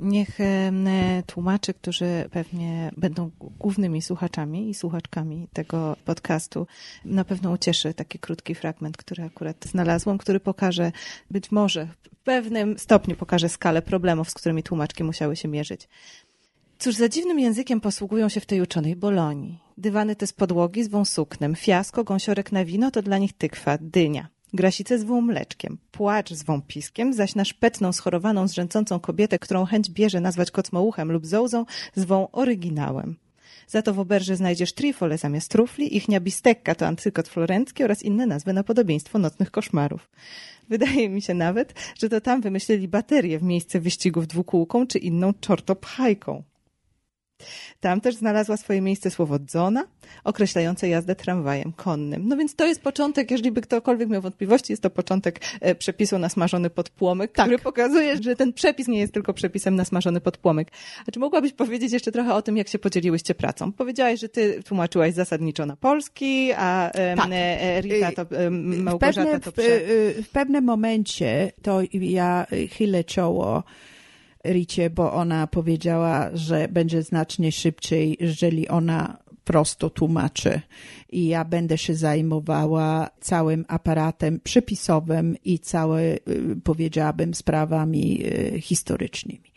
Niech 0.00 0.38
tłumacze, 1.26 1.74
którzy 1.74 2.28
pewnie 2.30 2.90
będą 2.96 3.30
głównymi 3.58 4.02
słuchaczami 4.02 4.70
i 4.70 4.74
słuchaczkami 4.74 5.48
tego 5.52 5.96
podcastu, 6.04 6.66
na 7.04 7.24
pewno 7.24 7.50
ucieszy 7.50 7.94
taki 7.94 8.18
krótki 8.18 8.54
fragment, 8.54 8.96
który 8.96 9.24
akurat 9.24 9.64
znalazłam, 9.64 10.18
który 10.18 10.40
pokaże, 10.40 10.92
być 11.30 11.52
może 11.52 11.86
w 11.86 12.16
pewnym 12.24 12.78
stopniu 12.78 13.16
pokaże 13.16 13.48
skalę 13.48 13.82
problemów, 13.82 14.30
z 14.30 14.34
którymi 14.34 14.62
tłumaczki 14.62 15.04
musiały 15.04 15.36
się 15.36 15.48
mierzyć. 15.48 15.88
Cóż 16.78 16.94
za 16.94 17.08
dziwnym 17.08 17.40
językiem 17.40 17.80
posługują 17.80 18.28
się 18.28 18.40
w 18.40 18.46
tej 18.46 18.60
uczonej 18.60 18.96
Bolonii. 18.96 19.58
Dywany 19.78 20.16
te 20.16 20.26
z 20.26 20.32
podłogi 20.32 20.84
zwą 20.84 21.04
suknem, 21.04 21.54
fiasko, 21.54 22.04
gąsiorek 22.04 22.52
na 22.52 22.64
wino 22.64 22.90
to 22.90 23.02
dla 23.02 23.18
nich 23.18 23.32
tykwa, 23.32 23.78
dynia. 23.80 24.33
Grasice 24.54 24.98
zwą 24.98 25.20
mleczkiem, 25.20 25.78
płacz 25.92 26.32
zwą 26.32 26.62
piskiem, 26.62 27.12
zaś 27.12 27.34
na 27.34 27.44
szpetną, 27.44 27.92
schorowaną, 27.92 28.48
zrzęcącą 28.48 29.00
kobietę, 29.00 29.38
którą 29.38 29.64
chęć 29.64 29.90
bierze 29.90 30.20
nazwać 30.20 30.50
kocmołuchem 30.50 31.12
lub 31.12 31.26
zołzą, 31.26 31.64
zwą 31.94 32.28
oryginałem. 32.32 33.16
Za 33.66 33.82
to 33.82 33.94
w 33.94 34.00
oberże 34.00 34.36
znajdziesz 34.36 34.72
trifole 34.72 35.18
zamiast 35.18 35.50
trufli, 35.50 35.96
ichnia 35.96 36.20
bistekka 36.20 36.74
to 36.74 36.86
antykot 36.86 37.28
florencki 37.28 37.84
oraz 37.84 38.02
inne 38.02 38.26
nazwy 38.26 38.52
na 38.52 38.64
podobieństwo 38.64 39.18
nocnych 39.18 39.50
koszmarów. 39.50 40.10
Wydaje 40.68 41.08
mi 41.08 41.22
się 41.22 41.34
nawet, 41.34 41.74
że 41.98 42.08
to 42.08 42.20
tam 42.20 42.40
wymyślili 42.40 42.88
baterię 42.88 43.38
w 43.38 43.42
miejsce 43.42 43.80
wyścigów 43.80 44.26
dwukółką 44.26 44.86
czy 44.86 44.98
inną 44.98 45.32
czortopchajką. 45.40 46.42
Tam 47.80 48.00
też 48.00 48.14
znalazła 48.14 48.56
swoje 48.56 48.80
miejsce 48.80 49.10
słowo 49.10 49.38
dzona, 49.38 49.84
określające 50.24 50.88
jazdę 50.88 51.14
tramwajem 51.14 51.72
konnym. 51.72 52.28
No 52.28 52.36
więc 52.36 52.54
to 52.56 52.66
jest 52.66 52.82
początek, 52.82 53.30
jeżeli 53.30 53.52
by 53.52 53.60
ktokolwiek 53.60 54.08
miał 54.08 54.22
wątpliwości, 54.22 54.72
jest 54.72 54.82
to 54.82 54.90
początek 54.90 55.40
e, 55.60 55.74
przepisu 55.74 56.18
na 56.18 56.28
smażony 56.28 56.70
podpłomyk, 56.70 57.32
tak. 57.32 57.46
który 57.46 57.58
pokazuje, 57.58 58.22
że 58.22 58.36
ten 58.36 58.52
przepis 58.52 58.88
nie 58.88 58.98
jest 58.98 59.12
tylko 59.12 59.34
przepisem 59.34 59.76
na 59.76 59.84
smażony 59.84 60.20
podpłomyk. 60.20 60.68
A 61.06 61.12
czy 61.12 61.20
mogłabyś 61.20 61.52
powiedzieć 61.52 61.92
jeszcze 61.92 62.12
trochę 62.12 62.34
o 62.34 62.42
tym, 62.42 62.56
jak 62.56 62.68
się 62.68 62.78
podzieliłyście 62.78 63.34
pracą? 63.34 63.72
Powiedziałaś, 63.72 64.20
że 64.20 64.28
ty 64.28 64.62
tłumaczyłaś 64.62 65.14
zasadniczo 65.14 65.66
na 65.66 65.76
polski, 65.76 66.52
a 66.52 66.90
tak. 67.16 67.28
E, 67.32 67.80
Rita 67.80 68.12
to, 68.12 68.26
Małgorzata 68.50 69.22
w 69.22 69.24
pewne, 69.24 69.40
to 69.40 69.52
prze... 69.52 69.80
w, 69.80 70.22
w 70.26 70.28
pewnym 70.28 70.64
momencie 70.64 71.52
to 71.62 71.80
ja 71.92 72.46
chylę 72.70 73.04
czoło 73.04 73.64
Ricie, 74.44 74.90
bo 74.90 75.12
ona 75.12 75.46
powiedziała, 75.46 76.30
że 76.34 76.68
będzie 76.68 77.02
znacznie 77.02 77.52
szybciej, 77.52 78.16
jeżeli 78.20 78.68
ona 78.68 79.18
prosto 79.44 79.90
tłumaczy. 79.90 80.60
I 81.12 81.26
ja 81.26 81.44
będę 81.44 81.78
się 81.78 81.94
zajmowała 81.94 83.10
całym 83.20 83.64
aparatem 83.68 84.40
przepisowym 84.44 85.36
i 85.44 85.58
całe, 85.58 86.02
y, 86.02 86.20
powiedziałabym, 86.64 87.34
sprawami 87.34 88.26
y, 88.26 88.60
historycznymi 88.60 89.54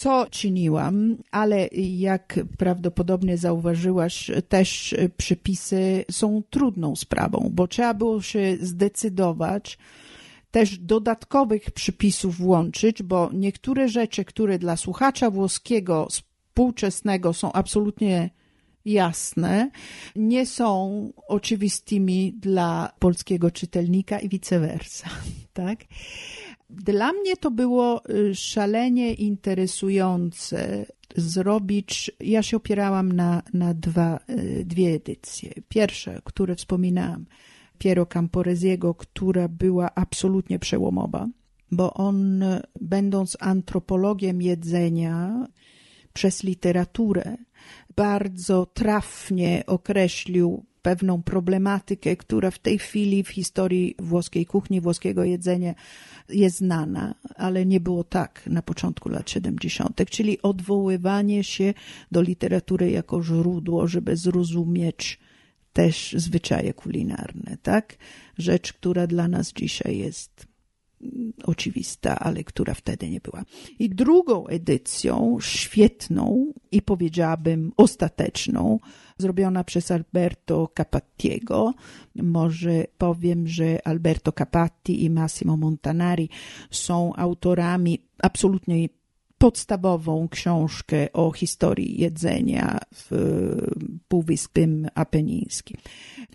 co 0.00 0.26
czyniłam, 0.30 1.16
ale 1.30 1.68
jak 1.98 2.40
prawdopodobnie 2.58 3.38
zauważyłaś, 3.38 4.30
też 4.48 4.94
przepisy 5.16 6.04
są 6.10 6.42
trudną 6.50 6.96
sprawą, 6.96 7.50
bo 7.52 7.68
trzeba 7.68 7.94
było 7.94 8.22
się 8.22 8.56
zdecydować, 8.60 9.78
też 10.50 10.78
dodatkowych 10.78 11.70
przypisów 11.70 12.36
włączyć, 12.36 13.02
bo 13.02 13.30
niektóre 13.32 13.88
rzeczy, 13.88 14.24
które 14.24 14.58
dla 14.58 14.76
słuchacza 14.76 15.30
włoskiego 15.30 16.06
współczesnego 16.10 17.32
są 17.32 17.52
absolutnie 17.52 18.30
jasne, 18.84 19.70
nie 20.16 20.46
są 20.46 21.12
oczywistymi 21.28 22.32
dla 22.32 22.92
polskiego 22.98 23.50
czytelnika 23.50 24.18
i 24.18 24.28
vice 24.28 24.60
versa, 24.60 25.10
tak? 25.52 25.78
Dla 26.70 27.12
mnie 27.12 27.36
to 27.36 27.50
było 27.50 28.02
y, 28.10 28.34
szalenie 28.34 29.14
interesujące 29.14 30.86
zrobić. 31.16 32.10
Ja 32.20 32.42
się 32.42 32.56
opierałam 32.56 33.12
na, 33.12 33.42
na 33.54 33.74
dwa, 33.74 34.20
y, 34.30 34.64
dwie 34.64 34.88
edycje. 34.94 35.50
Pierwsze, 35.68 36.20
które 36.24 36.56
wspominałam, 36.56 37.24
Piero 37.80 38.06
Camporesiego, 38.06 38.94
która 38.94 39.48
była 39.48 39.94
absolutnie 39.94 40.58
przełomowa, 40.58 41.28
bo 41.70 41.94
on, 41.94 42.44
będąc 42.80 43.36
antropologiem 43.40 44.42
jedzenia 44.42 45.46
przez 46.12 46.44
literaturę, 46.44 47.36
bardzo 47.96 48.66
trafnie 48.66 49.64
określił 49.66 50.64
pewną 50.82 51.22
problematykę, 51.22 52.16
która 52.16 52.50
w 52.50 52.58
tej 52.58 52.78
chwili 52.78 53.22
w 53.24 53.28
historii 53.28 53.94
włoskiej 53.98 54.46
kuchni, 54.46 54.80
włoskiego 54.80 55.24
jedzenia 55.24 55.74
jest 56.28 56.56
znana, 56.56 57.14
ale 57.36 57.66
nie 57.66 57.80
było 57.80 58.04
tak 58.04 58.42
na 58.46 58.62
początku 58.62 59.08
lat 59.08 59.30
70., 59.30 60.10
czyli 60.10 60.42
odwoływanie 60.42 61.44
się 61.44 61.74
do 62.12 62.22
literatury 62.22 62.90
jako 62.90 63.22
źródło, 63.22 63.86
żeby 63.86 64.16
zrozumieć 64.16 65.18
też 65.72 66.14
zwyczaje 66.18 66.74
kulinarne, 66.74 67.56
tak? 67.62 67.96
Rzecz, 68.38 68.72
która 68.72 69.06
dla 69.06 69.28
nas 69.28 69.52
dzisiaj 69.52 69.98
jest 69.98 70.50
oczywista, 71.44 72.18
ale 72.18 72.44
która 72.44 72.74
wtedy 72.74 73.10
nie 73.10 73.20
była. 73.20 73.44
I 73.78 73.90
drugą 73.90 74.46
edycją, 74.46 75.38
świetną 75.40 76.52
i 76.72 76.82
powiedziałabym 76.82 77.72
ostateczną, 77.76 78.78
zrobiona 79.18 79.64
przez 79.64 79.90
Alberto 79.90 80.68
Capattiego. 80.76 81.74
Może 82.14 82.84
powiem, 82.98 83.48
że 83.48 83.86
Alberto 83.86 84.32
Capatti 84.32 85.04
i 85.04 85.10
Massimo 85.10 85.56
Montanari 85.56 86.28
są 86.70 87.14
autorami 87.16 87.98
absolutnie 88.22 88.88
podstawową 89.40 90.28
książkę 90.28 91.12
o 91.12 91.32
historii 91.32 92.00
jedzenia 92.00 92.78
w 92.94 93.10
Półwyspie 94.08 94.68
Apenińskim. 94.94 95.76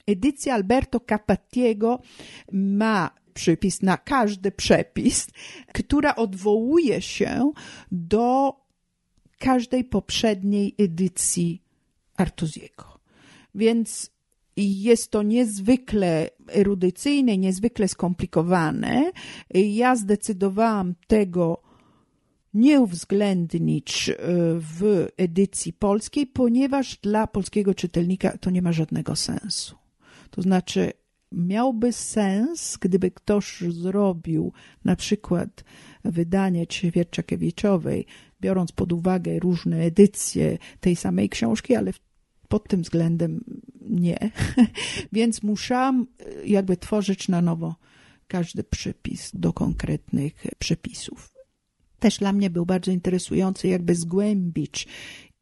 Edycja 0.07 0.53
Alberto 0.53 0.99
Capattiego 0.99 1.99
ma 2.51 3.11
przypis 3.33 3.81
na 3.81 3.97
każdy 3.97 4.51
przepis, 4.51 5.27
która 5.73 6.15
odwołuje 6.15 7.01
się 7.01 7.51
do 7.91 8.53
każdej 9.39 9.83
poprzedniej 9.83 10.75
edycji 10.77 11.61
Artuziego. 12.17 12.99
Więc 13.55 14.11
jest 14.57 15.11
to 15.11 15.23
niezwykle 15.23 16.29
erudycyjne, 16.47 17.37
niezwykle 17.37 17.87
skomplikowane. 17.87 19.11
Ja 19.53 19.95
zdecydowałam 19.95 20.95
tego 21.07 21.65
nie 22.55 22.81
uwzględnić 22.81 24.09
e, 24.09 24.15
w 24.59 25.07
edycji 25.17 25.73
polskiej, 25.73 26.27
ponieważ 26.27 26.97
dla 26.97 27.27
polskiego 27.27 27.73
czytelnika 27.73 28.37
to 28.37 28.49
nie 28.49 28.61
ma 28.61 28.71
żadnego 28.71 29.15
sensu. 29.15 29.75
To 30.31 30.41
znaczy, 30.41 30.91
miałby 31.31 31.93
sens, 31.93 32.77
gdyby 32.81 33.11
ktoś 33.11 33.61
zrobił 33.61 34.53
na 34.85 34.95
przykład 34.95 35.63
wydanie 36.03 36.67
Ćwierczakiewiczowej, 36.67 38.05
biorąc 38.41 38.71
pod 38.71 38.93
uwagę 38.93 39.39
różne 39.39 39.77
edycje 39.77 40.57
tej 40.79 40.95
samej 40.95 41.29
książki, 41.29 41.75
ale 41.75 41.91
pod 42.47 42.67
tym 42.67 42.81
względem 42.81 43.43
nie. 43.81 44.31
Więc 45.13 45.43
musiałam 45.43 46.07
e, 46.19 46.45
jakby 46.45 46.77
tworzyć 46.77 47.27
na 47.29 47.41
nowo 47.41 47.75
każdy 48.27 48.63
przypis 48.63 49.31
do 49.33 49.53
konkretnych 49.53 50.33
przepisów 50.59 51.34
też 51.99 52.17
dla 52.17 52.33
mnie 52.33 52.49
był 52.49 52.65
bardzo 52.65 52.91
interesujący, 52.91 53.67
jakby 53.67 53.95
zgłębić 53.95 54.87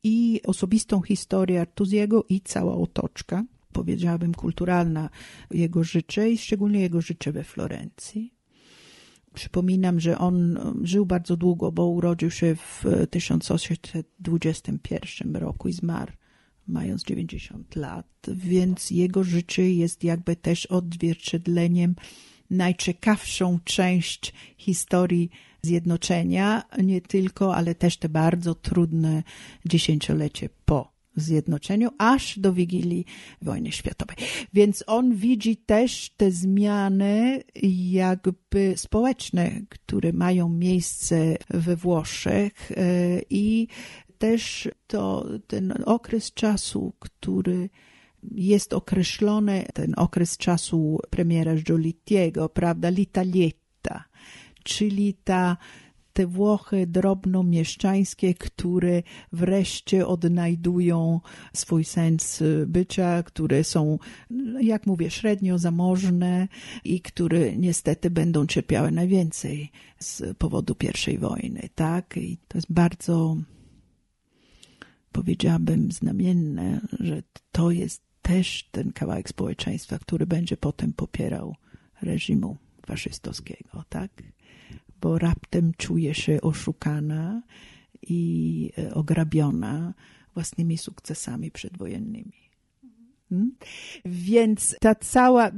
i 0.04 0.42
osobistą 0.46 1.02
historię 1.02 1.62
Artuziego 1.62 2.26
i 2.30 2.42
cała 2.42 2.76
otoczka, 2.76 3.46
powiedziałabym 3.74 4.34
kulturalna 4.34 5.10
jego 5.52 5.84
życie 5.84 6.30
i 6.30 6.38
szczególnie 6.38 6.80
jego 6.80 7.02
życie 7.02 7.32
we 7.32 7.44
Florencji. 7.44 8.34
Przypominam, 9.34 10.00
że 10.00 10.18
on 10.18 10.60
żył 10.84 11.06
bardzo 11.06 11.38
długo, 11.38 11.72
bo 11.72 11.88
urodził 11.88 12.32
się 12.32 12.56
w 12.56 12.84
1821 13.10 15.36
roku 15.36 15.68
i 15.68 15.74
zmarł 15.74 16.12
mając 16.68 17.04
90 17.04 17.76
lat, 17.76 18.08
więc 18.28 18.92
jego 18.92 19.24
życie 19.24 19.74
jest 19.74 20.04
jakby 20.04 20.36
też 20.36 20.66
odzwierciedleniem 20.66 21.96
najciekawszą 22.50 23.60
część 23.64 24.34
historii 24.58 25.30
zjednoczenia, 25.66 26.64
nie 26.84 27.02
tylko, 27.02 27.56
ale 27.56 27.76
też 27.76 27.98
te 27.98 28.10
bardzo 28.10 28.56
trudne 28.56 29.24
dziesięciolecie 29.66 30.50
po 30.66 30.94
zjednoczeniu, 31.16 31.90
aż 31.98 32.40
do 32.40 32.54
Wigilii 32.54 33.06
wojny 33.42 33.72
światowej. 33.72 34.18
Więc 34.54 34.84
on 34.88 35.16
widzi 35.16 35.58
też 35.58 36.10
te 36.18 36.32
zmiany 36.32 37.44
jakby 37.92 38.74
społeczne, 38.76 39.52
które 39.70 40.14
mają 40.14 40.50
miejsce 40.50 41.38
we 41.50 41.76
Włoszech 41.76 42.72
e, 42.72 42.76
i 43.30 43.68
też 44.18 44.70
to 44.88 45.26
ten 45.48 45.74
okres 45.86 46.34
czasu, 46.34 46.94
który 47.00 47.70
jest 48.32 48.74
określony, 48.74 49.66
ten 49.74 49.94
okres 49.98 50.38
czasu 50.38 51.00
premiera 51.10 51.56
Giolittiego, 51.56 52.50
prawda, 52.50 52.90
l'Italietta, 52.92 53.63
czyli 54.64 55.14
ta 55.24 55.58
te 56.14 56.28
Włochy 56.28 56.88
drobnomieszczańskie, 56.88 58.34
które 58.34 59.04
wreszcie 59.32 60.08
odnajdują 60.08 61.22
swój 61.54 61.84
sens 61.84 62.44
bycia, 62.68 63.24
które 63.24 63.64
są, 63.64 64.00
jak 64.62 64.88
mówię, 64.88 65.10
średnio 65.10 65.58
zamożne 65.58 66.48
i 66.84 67.02
które 67.02 67.58
niestety 67.58 68.10
będą 68.10 68.46
cierpiały 68.46 68.92
najwięcej 68.92 69.72
z 70.00 70.38
powodu 70.38 70.76
pierwszej 70.76 71.18
wojny, 71.18 71.70
tak? 71.76 72.18
I 72.18 72.38
to 72.48 72.58
jest 72.58 72.72
bardzo, 72.72 73.38
powiedziałabym, 75.12 75.92
znamienne, 75.92 76.82
że 77.00 77.24
to 77.52 77.72
jest 77.72 78.02
też 78.22 78.70
ten 78.72 78.92
kawałek 78.92 79.30
społeczeństwa, 79.30 80.00
który 80.00 80.26
będzie 80.26 80.58
potem 80.58 80.94
popierał 80.94 81.56
reżimu 82.02 82.58
faszystowskiego, 82.86 83.84
tak? 83.90 84.12
Bo 85.04 85.18
raptem 85.18 85.72
czuje 85.78 86.14
się 86.14 86.42
oszukana 86.42 87.42
i 88.02 88.72
e, 88.78 88.94
ograbiona 88.94 89.94
własnymi 90.34 90.78
sukcesami 90.78 91.52
przedwojennymi. 91.52 92.44
Hmm? 93.30 93.52
Więc 94.06 94.76
ta 94.80 94.96
cała, 94.96 95.52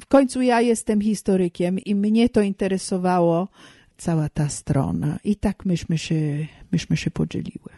w 0.00 0.06
końcu 0.06 0.42
ja 0.42 0.60
jestem 0.60 1.00
historykiem 1.00 1.78
i 1.78 1.94
mnie 1.94 2.28
to 2.28 2.40
interesowało, 2.40 3.48
cała 3.96 4.28
ta 4.28 4.48
strona. 4.48 5.18
I 5.24 5.36
tak 5.36 5.66
myśmy 5.66 5.98
się, 5.98 6.46
myśmy 6.72 6.96
się 6.96 7.10
podzieliły. 7.10 7.70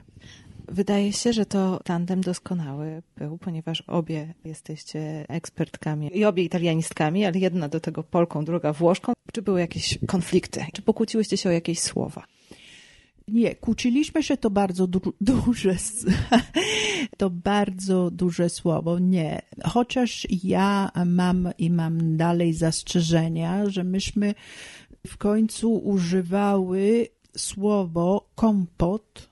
Wydaje 0.71 1.13
się, 1.13 1.33
że 1.33 1.47
to 1.47 1.81
tandem 1.85 2.21
doskonały 2.21 3.03
był, 3.17 3.39
ponieważ 3.39 3.81
obie 3.81 4.35
jesteście 4.45 5.25
ekspertkami 5.29 6.11
i 6.19 6.25
obie 6.25 6.45
italianistkami, 6.45 7.25
ale 7.25 7.39
jedna 7.39 7.69
do 7.69 7.81
tego 7.81 8.03
Polką, 8.03 8.45
druga 8.45 8.73
Włoszką. 8.73 9.13
Czy 9.33 9.43
były 9.43 9.61
jakieś 9.61 9.99
konflikty? 10.07 10.65
Czy 10.73 10.83
pokłóciłyście 10.83 11.37
się 11.37 11.49
o 11.49 11.53
jakieś 11.53 11.81
słowa? 11.81 12.25
Nie, 13.29 13.55
kłóciliśmy 13.55 14.23
się 14.23 14.37
to 14.37 14.51
bardzo 14.51 14.87
du 14.87 15.01
duże, 15.21 15.77
to 17.19 17.31
bardzo 17.31 18.11
duże 18.11 18.49
słowo, 18.49 18.99
nie. 18.99 19.43
Chociaż 19.65 20.27
ja 20.45 20.91
mam 21.07 21.49
i 21.59 21.71
mam 21.71 22.17
dalej 22.17 22.55
zastrzeżenia, 22.55 23.71
że 23.71 23.85
myśmy 23.85 24.35
w 25.07 25.17
końcu 25.17 25.75
używały 25.75 27.09
słowo 27.37 28.29
kompot, 28.35 29.28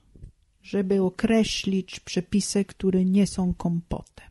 żeby 0.67 1.03
określić 1.03 2.01
przepisy, 2.01 2.65
które 2.65 3.05
nie 3.05 3.27
są 3.27 3.55
kompotem. 3.55 4.27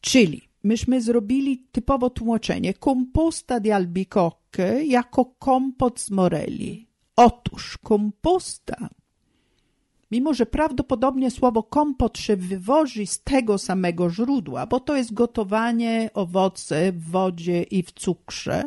Czyli 0.00 0.48
myśmy 0.62 1.02
zrobili 1.02 1.58
typowo 1.72 2.10
tłumaczenie 2.10 2.74
composta 2.74 3.60
di 3.60 3.72
albicocche 3.72 4.84
jako 4.84 5.24
kompot 5.24 6.00
z 6.00 6.10
moreli. 6.10 6.86
Otóż 7.16 7.78
komposta, 7.78 8.88
mimo 10.10 10.34
że 10.34 10.46
prawdopodobnie 10.46 11.30
słowo 11.30 11.62
kompot 11.62 12.18
się 12.18 12.36
wywozi 12.36 13.06
z 13.06 13.22
tego 13.22 13.58
samego 13.58 14.10
źródła, 14.10 14.66
bo 14.66 14.80
to 14.80 14.96
jest 14.96 15.14
gotowanie 15.14 16.10
owoce 16.14 16.92
w 16.92 17.10
wodzie 17.10 17.62
i 17.62 17.82
w 17.82 17.92
cukrze, 17.92 18.64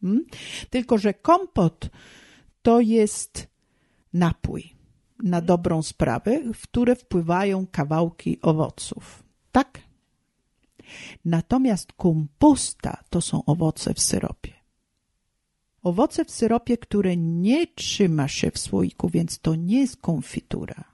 hmm? 0.00 0.24
tylko 0.70 0.98
że 0.98 1.14
kompot 1.14 1.90
to 2.62 2.80
jest 2.80 3.46
napój 4.12 4.81
na 5.22 5.40
dobrą 5.40 5.82
sprawę, 5.82 6.40
w 6.54 6.62
które 6.62 6.96
wpływają 6.96 7.66
kawałki 7.66 8.38
owoców. 8.42 9.22
Tak? 9.52 9.80
Natomiast 11.24 11.92
komposta 11.92 13.04
to 13.10 13.20
są 13.20 13.44
owoce 13.44 13.94
w 13.94 14.00
syropie. 14.00 14.52
Owoce 15.82 16.24
w 16.24 16.30
syropie, 16.30 16.78
które 16.78 17.16
nie 17.16 17.66
trzyma 17.66 18.28
się 18.28 18.50
w 18.50 18.58
słoiku, 18.58 19.08
więc 19.08 19.38
to 19.38 19.54
nie 19.54 19.80
jest 19.80 19.96
konfitura, 19.96 20.84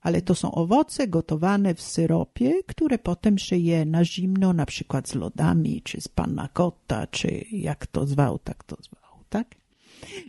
ale 0.00 0.22
to 0.22 0.34
są 0.34 0.52
owoce 0.52 1.08
gotowane 1.08 1.74
w 1.74 1.82
syropie, 1.82 2.52
które 2.66 2.98
potem 2.98 3.38
się 3.38 3.56
je 3.56 3.84
na 3.84 4.04
zimno, 4.04 4.52
na 4.52 4.66
przykład 4.66 5.08
z 5.08 5.14
lodami, 5.14 5.82
czy 5.82 6.00
z 6.00 6.08
panna 6.08 6.48
cotta, 6.54 7.06
czy 7.06 7.44
jak 7.52 7.86
to 7.86 8.06
zwał, 8.06 8.38
tak 8.38 8.64
to 8.64 8.76
zwał, 8.82 9.24
tak? 9.28 9.59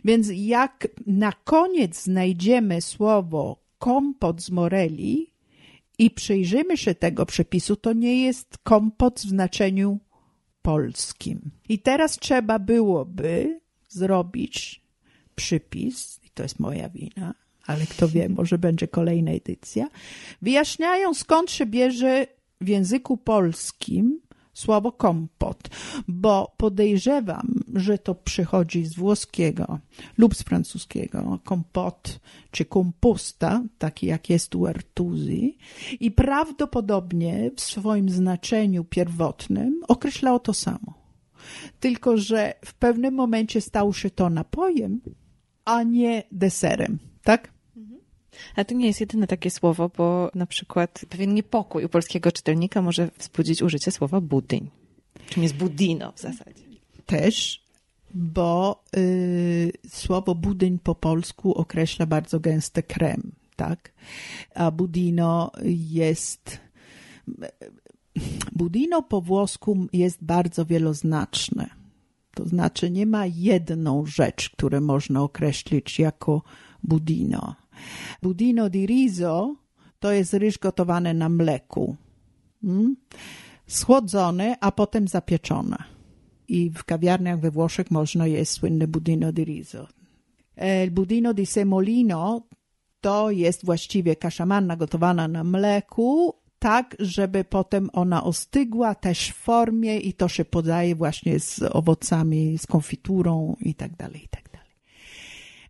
Więc 0.04 0.28
jak 0.34 0.88
na 1.06 1.32
koniec 1.32 2.02
znajdziemy 2.02 2.80
słowo 2.80 3.62
kompot 3.78 4.42
z 4.42 4.50
moreli 4.50 5.32
i 5.98 6.10
przyjrzymy 6.10 6.76
się 6.76 6.94
tego 6.94 7.26
przepisu, 7.26 7.76
to 7.76 7.92
nie 7.92 8.24
jest 8.24 8.58
kompot 8.58 9.20
w 9.20 9.28
znaczeniu 9.28 9.98
polskim. 10.62 11.50
I 11.68 11.78
teraz 11.78 12.18
trzeba 12.18 12.58
byłoby 12.58 13.60
zrobić 13.88 14.82
przypis, 15.34 16.20
i 16.24 16.30
to 16.34 16.42
jest 16.42 16.60
moja 16.60 16.88
wina, 16.88 17.34
ale 17.66 17.86
kto 17.86 18.08
wie, 18.08 18.28
może 18.28 18.58
będzie 18.58 18.88
kolejna 18.88 19.30
edycja, 19.30 19.88
wyjaśniają 20.42 21.14
skąd 21.14 21.50
się 21.50 21.66
bierze 21.66 22.26
w 22.60 22.68
języku 22.68 23.16
polskim 23.16 24.20
słowo 24.52 24.92
kompot, 24.92 25.68
bo 26.08 26.54
podejrzewam, 26.56 27.64
że 27.74 27.98
to 27.98 28.14
przychodzi 28.14 28.84
z 28.84 28.94
włoskiego 28.94 29.78
lub 30.18 30.34
z 30.34 30.42
francuskiego, 30.42 31.38
kompot 31.44 32.20
czy 32.50 32.64
komposta, 32.64 33.62
taki 33.78 34.06
jak 34.06 34.30
jest 34.30 34.54
u 34.54 34.66
Artuzi 34.66 35.58
i 36.00 36.10
prawdopodobnie 36.10 37.50
w 37.56 37.60
swoim 37.60 38.10
znaczeniu 38.10 38.84
pierwotnym 38.84 39.80
określało 39.88 40.38
to 40.38 40.54
samo. 40.54 41.02
Tylko, 41.80 42.16
że 42.16 42.54
w 42.64 42.74
pewnym 42.74 43.14
momencie 43.14 43.60
stał 43.60 43.92
się 43.92 44.10
to 44.10 44.30
napojem, 44.30 45.00
a 45.64 45.82
nie 45.82 46.22
deserem, 46.32 46.98
tak? 47.22 47.52
A 48.56 48.64
to 48.64 48.74
nie 48.74 48.86
jest 48.86 49.00
jedyne 49.00 49.26
takie 49.26 49.50
słowo, 49.50 49.90
bo 49.96 50.30
na 50.34 50.46
przykład 50.46 51.04
pewien 51.08 51.34
niepokój 51.34 51.84
u 51.84 51.88
polskiego 51.88 52.32
czytelnika 52.32 52.82
może 52.82 53.10
wzbudzić 53.18 53.62
użycie 53.62 53.90
słowa 53.90 54.20
budyń. 54.20 54.70
Czym 55.28 55.42
jest 55.42 55.54
budino 55.54 56.12
w 56.12 56.20
zasadzie? 56.20 56.62
Też, 57.06 57.64
bo 58.14 58.84
y, 58.96 59.72
słowo 59.88 60.34
budyń 60.34 60.78
po 60.78 60.94
polsku 60.94 61.54
określa 61.54 62.06
bardzo 62.06 62.40
gęsty 62.40 62.82
krem, 62.82 63.32
tak? 63.56 63.92
A 64.54 64.70
budino 64.70 65.50
jest... 65.64 66.60
Budino 68.52 69.02
po 69.02 69.20
włosku 69.20 69.86
jest 69.92 70.24
bardzo 70.24 70.64
wieloznaczne. 70.66 71.70
To 72.34 72.48
znaczy 72.48 72.90
nie 72.90 73.06
ma 73.06 73.26
jedną 73.26 74.06
rzecz, 74.06 74.50
którą 74.50 74.80
można 74.80 75.22
określić 75.22 75.98
jako 75.98 76.42
budino. 76.82 77.54
Budino 78.22 78.70
di 78.70 78.86
riso 78.86 79.56
to 80.00 80.12
jest 80.12 80.34
ryż 80.34 80.58
gotowany 80.58 81.14
na 81.14 81.28
mleku. 81.28 81.96
Hmm? 82.62 82.96
Schłodzony, 83.66 84.54
a 84.60 84.72
potem 84.72 85.08
zapieczony. 85.08 85.76
I 86.48 86.70
w 86.70 86.84
kawiarniach 86.84 87.40
we 87.40 87.50
Włoszech 87.50 87.90
można 87.90 88.26
jeść 88.26 88.50
słynne 88.50 88.86
budino 88.86 89.32
di 89.32 89.44
riso. 89.44 89.86
El 90.56 90.90
budino 90.90 91.34
di 91.34 91.46
semolino 91.46 92.42
to 93.00 93.30
jest 93.30 93.64
właściwie 93.64 94.16
kasza 94.16 94.46
manna 94.46 94.76
gotowana 94.76 95.28
na 95.28 95.44
mleku, 95.44 96.34
tak, 96.58 96.96
żeby 96.98 97.44
potem 97.44 97.90
ona 97.92 98.24
ostygła 98.24 98.94
też 98.94 99.28
w 99.30 99.34
formie 99.34 99.98
i 99.98 100.12
to 100.12 100.28
się 100.28 100.44
podaje 100.44 100.94
właśnie 100.94 101.40
z 101.40 101.62
owocami, 101.62 102.58
z 102.58 102.66
konfiturą 102.66 103.56
i 103.60 103.74
tak 103.74 103.96
dalej, 103.96 104.28
tak. 104.30 104.41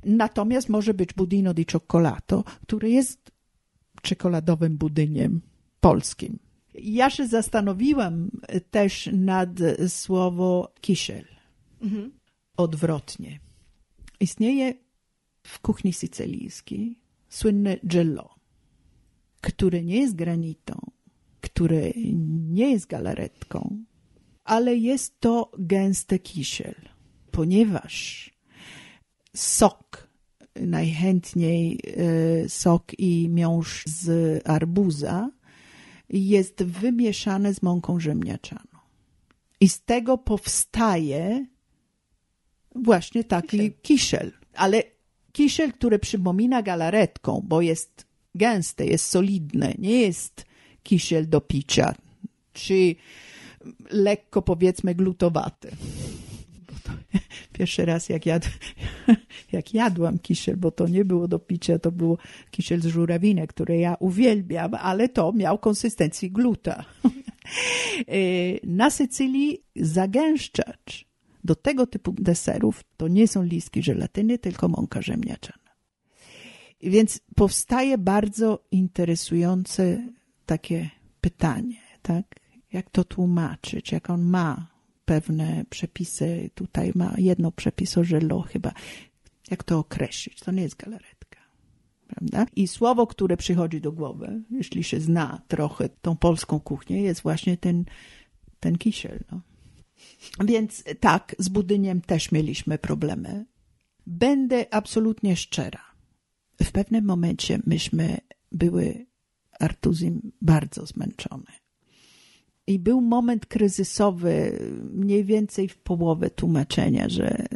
Natomiast 0.05 0.69
może 0.69 0.95
być 0.95 1.13
budino 1.13 1.55
di 1.55 1.67
cioccolato, 1.67 2.45
który 2.63 2.91
jest 2.91 3.33
czekoladowym 4.03 4.77
budyniem 4.77 5.41
polskim. 5.81 6.39
Ja 6.75 7.11
się 7.11 7.27
zastanowiłam 7.27 8.31
też 8.71 9.09
nad 9.13 9.51
słowo 9.89 10.73
kisiel. 10.81 11.25
Mhm. 11.81 12.13
Odwrotnie. 12.57 13.41
Istnieje 14.21 14.75
w 15.43 15.61
kuchni 15.61 15.93
sycylijskiej 15.93 16.99
słynne 17.29 17.77
gello, 17.85 18.35
które 19.41 19.83
nie 19.83 19.97
jest 19.97 20.15
granitą, 20.15 20.81
które 21.41 21.91
nie 22.51 22.71
jest 22.71 22.87
galaretką, 22.87 23.85
ale 24.45 24.77
jest 24.77 25.21
to 25.21 25.53
gęsty 25.59 26.19
kisiel, 26.19 26.75
ponieważ 27.31 28.31
sok, 29.37 30.09
najchętniej 30.57 31.81
e, 31.87 32.49
sok 32.49 32.93
i 32.99 33.29
miąższ 33.29 33.87
z 33.87 34.43
arbuza, 34.49 35.31
jest 36.09 36.63
wymieszany 36.63 37.55
z 37.55 37.63
mąką 37.63 38.01
ziemniaczaną. 38.01 38.79
I 39.61 39.69
z 39.69 39.83
tego 39.83 40.19
powstaje 40.19 41.47
właśnie 42.75 43.25
taki 43.25 43.59
kisiel. 43.59 43.73
kisiel. 43.83 44.33
Ale 44.55 44.83
kisiel, 45.33 45.73
który 45.73 45.99
przypomina 45.99 46.63
galaretką, 46.63 47.43
bo 47.45 47.61
jest 47.61 48.07
gęsty, 48.35 48.87
jest 48.87 49.05
solidny, 49.05 49.75
nie 49.79 50.01
jest 50.01 50.45
kisiel 50.83 51.29
do 51.29 51.41
picia, 51.41 51.95
czy 52.53 52.95
lekko 53.91 54.43
powiedzmy 54.43 54.95
glutowaty. 54.95 55.71
Pierwszy 57.53 57.85
raz 57.85 58.09
jak, 58.09 58.27
jad, 58.27 58.51
jak 59.53 59.75
jadłam 59.75 60.19
kisiel, 60.19 60.57
bo 60.57 60.71
to 60.71 60.89
nie 60.89 61.05
było 61.05 61.29
do 61.29 61.39
picia, 61.39 61.79
to 61.79 61.93
było 61.93 62.19
kisiel 62.51 62.81
z 62.81 62.87
żurawinek, 62.87 63.53
który 63.53 63.77
ja 63.79 63.97
uwielbiam, 64.01 64.75
ale 64.75 65.09
to 65.09 65.33
miał 65.33 65.59
konsystencję 65.59 66.31
gluta. 66.31 66.85
E, 67.05 68.15
na 68.81 68.91
Sycylii 68.91 69.63
zagęszczacz 69.77 71.05
do 71.45 71.55
tego 71.55 71.87
typu 71.87 72.13
deserów 72.13 72.85
to 72.97 73.09
nie 73.09 73.29
są 73.29 73.43
listki 73.43 73.83
żelatyny, 73.83 74.39
tylko 74.39 74.69
mąka 74.69 75.03
ziemniaczana. 75.03 75.59
Więc 76.83 77.21
powstaje 77.37 77.99
bardzo 77.99 78.65
interesujące 78.71 80.09
takie 80.47 80.91
pytanie, 81.21 81.81
tak? 82.03 82.25
Jak 82.73 82.91
to 82.91 83.05
tłumaczyć, 83.05 83.93
jak 83.93 84.11
on 84.11 84.23
ma 84.23 84.72
pewne 85.05 85.65
przepisy. 85.71 86.51
Tutaj 86.55 86.93
ma 86.95 87.15
jedno 87.19 87.53
przepis 87.53 87.99
o 87.99 88.05
żelo 88.05 88.41
chyba. 88.41 88.73
Jak 89.51 89.65
to 89.65 89.79
określić? 89.79 90.41
To 90.41 90.53
nie 90.53 90.63
jest 90.63 90.77
galaretka. 90.77 91.41
Prawda? 92.07 92.47
I 92.57 92.69
słowo, 92.69 93.07
które 93.07 93.37
przychodzi 93.37 93.81
do 93.81 93.93
głowy, 93.93 94.43
jeśli 94.51 94.85
się 94.85 95.01
zna 95.01 95.43
trochę 95.49 95.89
tą 95.89 96.17
polską 96.17 96.61
kuchnię, 96.61 97.03
jest 97.03 97.23
właśnie 97.23 97.57
ten, 97.57 97.85
ten 98.61 98.79
kisiel. 98.79 99.21
No. 99.33 99.41
Więc 100.45 100.85
tak, 101.01 101.37
z 101.39 101.49
budyniem 101.49 102.01
też 102.01 102.33
mieliśmy 102.33 102.79
problemy. 102.79 103.47
Będę 104.07 104.75
absolutnie 104.75 105.37
szczera. 105.37 105.81
W 106.63 106.73
pewnym 106.73 107.05
momencie 107.05 107.59
myśmy 107.67 108.19
były 108.53 109.07
Artuzim 109.61 110.33
bardzo 110.43 110.87
zmęczony. 110.87 111.62
I 112.73 112.79
był 112.79 113.01
moment 113.01 113.47
kryzysowy, 113.47 114.59
mniej 114.93 115.25
więcej 115.25 115.69
w 115.69 115.79
połowę 115.79 116.31
tłumaczenia, 116.31 117.09
że 117.09 117.47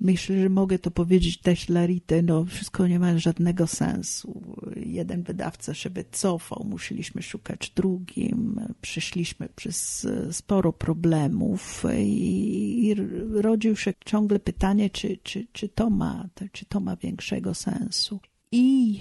myślę, 0.00 0.40
że 0.40 0.48
mogę 0.48 0.78
to 0.78 0.90
powiedzieć 0.90 1.40
też 1.40 1.68
Larite, 1.68 2.22
no 2.22 2.44
wszystko 2.44 2.86
nie 2.86 2.98
ma 2.98 3.18
żadnego 3.18 3.66
sensu. 3.66 4.42
Jeden 4.76 5.22
wydawca 5.22 5.74
się 5.74 5.90
wycofał, 5.90 6.66
musieliśmy 6.70 7.22
szukać 7.22 7.70
drugim, 7.70 8.60
przeszliśmy 8.80 9.48
przez 9.56 10.06
sporo 10.30 10.72
problemów 10.72 11.84
i, 11.98 12.86
i 12.86 12.94
rodził 13.42 13.76
się 13.76 13.92
ciągle 14.04 14.38
pytanie, 14.38 14.90
czy, 14.90 15.18
czy, 15.22 15.46
czy, 15.52 15.68
to 15.68 15.90
ma, 15.90 16.28
czy 16.52 16.64
to 16.64 16.80
ma 16.80 16.96
większego 16.96 17.54
sensu. 17.54 18.20
I 18.52 18.98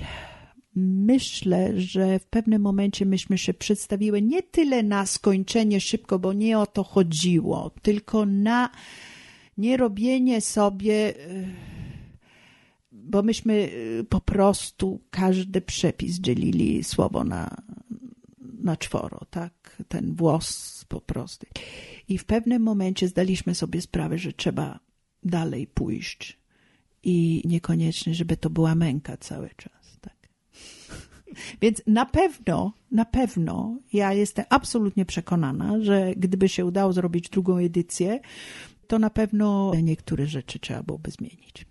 myślę, 0.76 1.82
że 1.82 2.20
w 2.20 2.26
pewnym 2.26 2.62
momencie 2.62 3.06
myśmy 3.06 3.38
się 3.38 3.54
przedstawiły 3.54 4.22
nie 4.22 4.44
tyle 4.44 4.84
na 4.84 5.06
skończenie 5.06 5.82
szybko, 5.82 6.20
bo 6.20 6.34
nie 6.34 6.60
o 6.60 6.66
to 6.66 6.84
chodziło, 6.84 7.72
tylko 7.82 8.26
na 8.26 8.70
nie 9.58 9.78
robienie 9.78 10.42
sobie, 10.42 11.14
bo 12.92 13.24
myśmy 13.24 13.54
y, 13.54 14.06
po 14.10 14.22
prostu 14.22 15.02
każdy 15.10 15.62
przepis 15.62 16.20
dzielili 16.20 16.84
słowo 16.84 17.24
na, 17.24 17.58
na 18.40 18.78
czworo, 18.78 19.20
tak? 19.30 19.84
Ten 19.88 20.16
włos 20.16 20.86
po 20.90 21.02
prostu. 21.02 21.46
I 22.08 22.18
w 22.18 22.26
pewnym 22.26 22.62
momencie 22.62 23.08
zdaliśmy 23.08 23.56
sobie 23.56 23.82
sprawę, 23.82 24.18
że 24.18 24.34
trzeba 24.34 24.80
dalej 25.24 25.68
pójść 25.68 26.40
i 27.04 27.42
niekoniecznie, 27.46 28.16
żeby 28.16 28.38
to 28.38 28.50
była 28.50 28.76
męka 28.76 29.18
cały 29.18 29.50
czas. 29.58 29.83
Więc 31.62 31.82
na 31.88 32.06
pewno, 32.06 32.74
na 32.92 33.06
pewno 33.06 33.78
ja 33.94 34.14
jestem 34.14 34.46
absolutnie 34.50 35.06
przekonana, 35.06 35.82
że 35.82 36.14
gdyby 36.16 36.50
się 36.50 36.66
udało 36.66 36.94
zrobić 36.94 37.30
drugą 37.30 37.58
edycję, 37.58 38.20
to 38.88 39.00
na 39.00 39.10
pewno 39.10 39.72
niektóre 39.84 40.28
rzeczy 40.28 40.60
trzeba 40.60 40.84
byłoby 40.84 41.12
zmienić. 41.12 41.66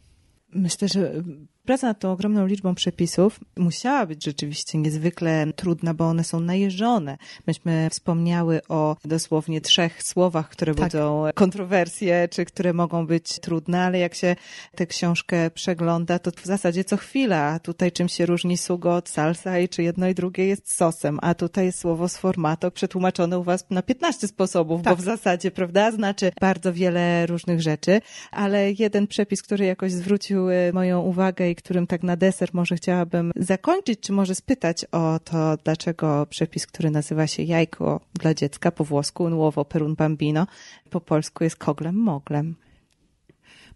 Myślę, 0.54 0.88
że 0.88 1.22
praca 1.64 1.86
nad 1.86 1.98
tą 1.98 2.12
ogromną 2.12 2.46
liczbą 2.46 2.74
przepisów 2.74 3.40
musiała 3.56 4.06
być 4.06 4.24
rzeczywiście 4.24 4.78
niezwykle 4.78 5.46
trudna, 5.56 5.94
bo 5.94 6.08
one 6.08 6.24
są 6.24 6.40
najeżone. 6.40 7.18
Myśmy 7.46 7.88
wspomniały 7.90 8.60
o 8.68 8.96
dosłownie 9.04 9.60
trzech 9.60 10.02
słowach, 10.02 10.48
które 10.48 10.74
tak. 10.74 10.84
budzą 10.84 11.24
kontrowersje, 11.34 12.28
czy 12.30 12.44
które 12.44 12.72
mogą 12.72 13.06
być 13.06 13.40
trudne, 13.40 13.82
ale 13.82 13.98
jak 13.98 14.14
się 14.14 14.36
tę 14.74 14.86
książkę 14.86 15.50
przegląda, 15.50 16.18
to 16.18 16.30
w 16.30 16.44
zasadzie 16.44 16.84
co 16.84 16.96
chwila. 16.96 17.58
Tutaj 17.58 17.92
czym 17.92 18.08
się 18.08 18.26
różni 18.26 18.56
sugo 18.56 18.94
od 18.94 19.08
salsa 19.08 19.58
i 19.58 19.68
czy 19.68 19.82
jedno 19.82 20.08
i 20.08 20.14
drugie 20.14 20.46
jest 20.46 20.76
sosem, 20.76 21.18
a 21.22 21.34
tutaj 21.34 21.64
jest 21.64 21.78
słowo 21.78 22.08
z 22.08 22.16
formato 22.16 22.70
przetłumaczone 22.70 23.38
u 23.38 23.42
was 23.42 23.64
na 23.70 23.82
15 23.82 24.28
sposobów, 24.28 24.82
tak. 24.82 24.92
bo 24.92 25.02
w 25.02 25.04
zasadzie, 25.04 25.50
prawda, 25.50 25.90
znaczy 25.90 26.32
bardzo 26.40 26.72
wiele 26.72 27.26
różnych 27.26 27.60
rzeczy, 27.60 28.00
ale 28.30 28.72
jeden 28.72 29.06
przepis, 29.06 29.42
który 29.42 29.64
jakoś 29.64 29.92
zwrócił 29.92 30.50
e, 30.50 30.72
moją 30.72 31.00
uwagę 31.00 31.51
i 31.52 31.56
którym 31.56 31.86
tak 31.86 32.02
na 32.02 32.16
deser 32.16 32.50
może 32.52 32.76
chciałabym 32.76 33.32
zakończyć, 33.36 34.00
czy 34.00 34.12
może 34.12 34.34
spytać 34.34 34.84
o 34.92 35.18
to, 35.24 35.56
dlaczego 35.64 36.26
przepis, 36.26 36.66
który 36.66 36.90
nazywa 36.90 37.26
się 37.26 37.42
jajko 37.42 38.00
dla 38.14 38.34
dziecka 38.34 38.70
po 38.70 38.84
włosku, 38.84 39.30
nuovo 39.30 39.64
per 39.64 39.82
un 39.82 39.94
bambino, 39.94 40.46
po 40.90 41.00
polsku 41.00 41.44
jest 41.44 41.56
koglem 41.56 41.94
moglem. 41.94 42.54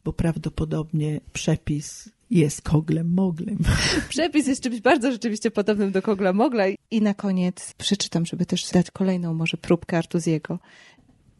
Bo 0.04 0.12
prawdopodobnie 0.12 1.20
przepis 1.32 2.10
jest 2.30 2.62
koglem 2.62 3.14
moglem. 3.14 3.58
Przepis 4.08 4.46
jest 4.46 4.62
czymś 4.62 4.80
bardzo 4.80 5.12
rzeczywiście 5.12 5.50
podobnym 5.50 5.92
do 5.92 6.02
kogla 6.02 6.32
mogla. 6.32 6.64
I 6.90 7.02
na 7.02 7.14
koniec 7.14 7.74
przeczytam, 7.78 8.26
żeby 8.26 8.46
też 8.46 8.70
dać 8.70 8.90
kolejną 8.90 9.34
może 9.34 9.56
próbkę 9.56 9.98
Artuziego. 9.98 10.58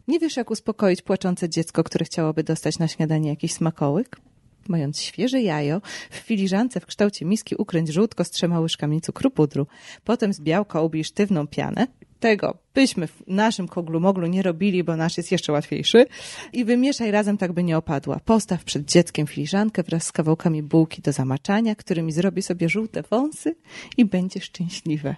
Nie 0.08 0.18
wiesz, 0.18 0.36
jak 0.36 0.50
uspokoić 0.50 1.02
płaczące 1.02 1.48
dziecko, 1.48 1.84
które 1.84 2.04
chciałoby 2.04 2.44
dostać 2.44 2.78
na 2.78 2.88
śniadanie 2.88 3.30
jakiś 3.30 3.52
smakołyk? 3.52 4.20
Mając 4.68 5.00
świeże 5.00 5.40
jajo, 5.40 5.80
w 6.10 6.16
filiżance 6.16 6.80
w 6.80 6.86
kształcie 6.86 7.24
miski 7.24 7.54
ukręć 7.56 7.88
żółtko 7.88 8.24
z 8.24 8.30
trzema 8.30 8.60
łyżkami 8.60 9.00
cukru 9.00 9.30
pudru. 9.30 9.66
Potem 10.04 10.32
z 10.32 10.40
białka 10.40 10.80
ubij 10.80 11.04
sztywną 11.04 11.46
pianę. 11.46 11.86
Tego 12.20 12.58
byśmy 12.74 13.06
w 13.06 13.22
naszym 13.26 13.68
koglu 13.68 14.00
moglu 14.00 14.26
nie 14.26 14.42
robili, 14.42 14.84
bo 14.84 14.96
nasz 14.96 15.16
jest 15.16 15.32
jeszcze 15.32 15.52
łatwiejszy. 15.52 16.06
I 16.52 16.64
wymieszaj 16.64 17.10
razem, 17.10 17.38
tak 17.38 17.52
by 17.52 17.62
nie 17.62 17.76
opadła. 17.76 18.20
Postaw 18.24 18.64
przed 18.64 18.84
dzieckiem 18.90 19.26
filiżankę 19.26 19.82
wraz 19.82 20.04
z 20.04 20.12
kawałkami 20.12 20.62
bułki 20.62 21.02
do 21.02 21.12
zamaczania, 21.12 21.74
którymi 21.74 22.12
zrobi 22.12 22.42
sobie 22.42 22.68
żółte 22.68 23.02
wąsy 23.02 23.56
i 23.96 24.04
będzie 24.04 24.40
szczęśliwe. 24.40 25.16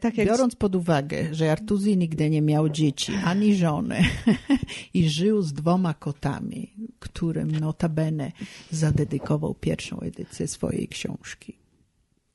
Tak 0.00 0.18
jak... 0.18 0.28
Biorąc 0.28 0.56
pod 0.56 0.76
uwagę, 0.76 1.34
że 1.34 1.52
Artuzi 1.52 1.96
nigdy 1.96 2.30
nie 2.30 2.42
miał 2.42 2.68
dzieci 2.68 3.12
ani 3.24 3.56
żony 3.56 4.04
i 4.94 5.08
żył 5.08 5.42
z 5.42 5.52
dwoma 5.52 5.94
kotami, 5.94 6.72
którym 6.98 7.50
notabene 7.50 8.32
zadedykował 8.70 9.54
pierwszą 9.54 10.00
edycję 10.00 10.48
swojej 10.48 10.88
książki. 10.88 11.56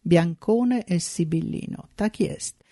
Biancone 0.08 0.84
e 0.90 1.00
Sibillino. 1.00 1.88
Tak 1.96 2.20
jest 2.20 2.65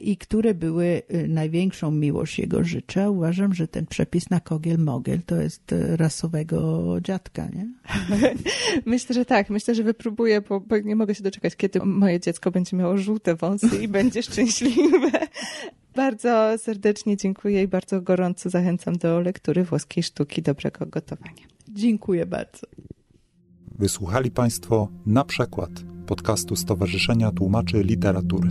i 0.00 0.16
które 0.16 0.54
były 0.54 1.02
y, 1.14 1.28
największą 1.28 1.90
miłość 1.90 2.38
jego 2.38 2.64
życia. 2.64 3.10
Uważam, 3.10 3.54
że 3.54 3.68
ten 3.68 3.86
przepis 3.86 4.30
na 4.30 4.40
kogiel-mogiel 4.40 5.18
to 5.26 5.36
jest 5.36 5.72
y, 5.72 5.96
rasowego 5.96 6.82
dziadka, 7.00 7.48
nie? 7.48 7.68
Myślę, 8.86 9.14
że 9.14 9.24
tak. 9.24 9.50
Myślę, 9.50 9.74
że 9.74 9.82
wypróbuję, 9.82 10.40
bo, 10.40 10.60
bo 10.60 10.78
nie 10.78 10.96
mogę 10.96 11.14
się 11.14 11.22
doczekać, 11.22 11.56
kiedy 11.56 11.80
moje 11.84 12.20
dziecko 12.20 12.50
będzie 12.50 12.76
miało 12.76 12.98
żółte 12.98 13.34
wąsy 13.34 13.82
i 13.82 13.88
będzie 13.88 14.22
szczęśliwe. 14.32 15.10
Bardzo 15.96 16.58
serdecznie 16.58 17.16
dziękuję 17.16 17.62
i 17.62 17.68
bardzo 17.68 18.02
gorąco 18.02 18.50
zachęcam 18.50 18.96
do 18.98 19.20
lektury 19.20 19.64
włoskiej 19.64 20.02
sztuki 20.02 20.42
dobrego 20.42 20.86
gotowania. 20.86 21.42
Dziękuję 21.68 22.26
bardzo. 22.26 22.66
Wysłuchali 23.78 24.30
Państwo 24.30 24.88
na 25.06 25.24
przykład 25.24 25.70
podcastu 26.06 26.56
Stowarzyszenia 26.56 27.30
Tłumaczy 27.32 27.82
Literatury. 27.82 28.50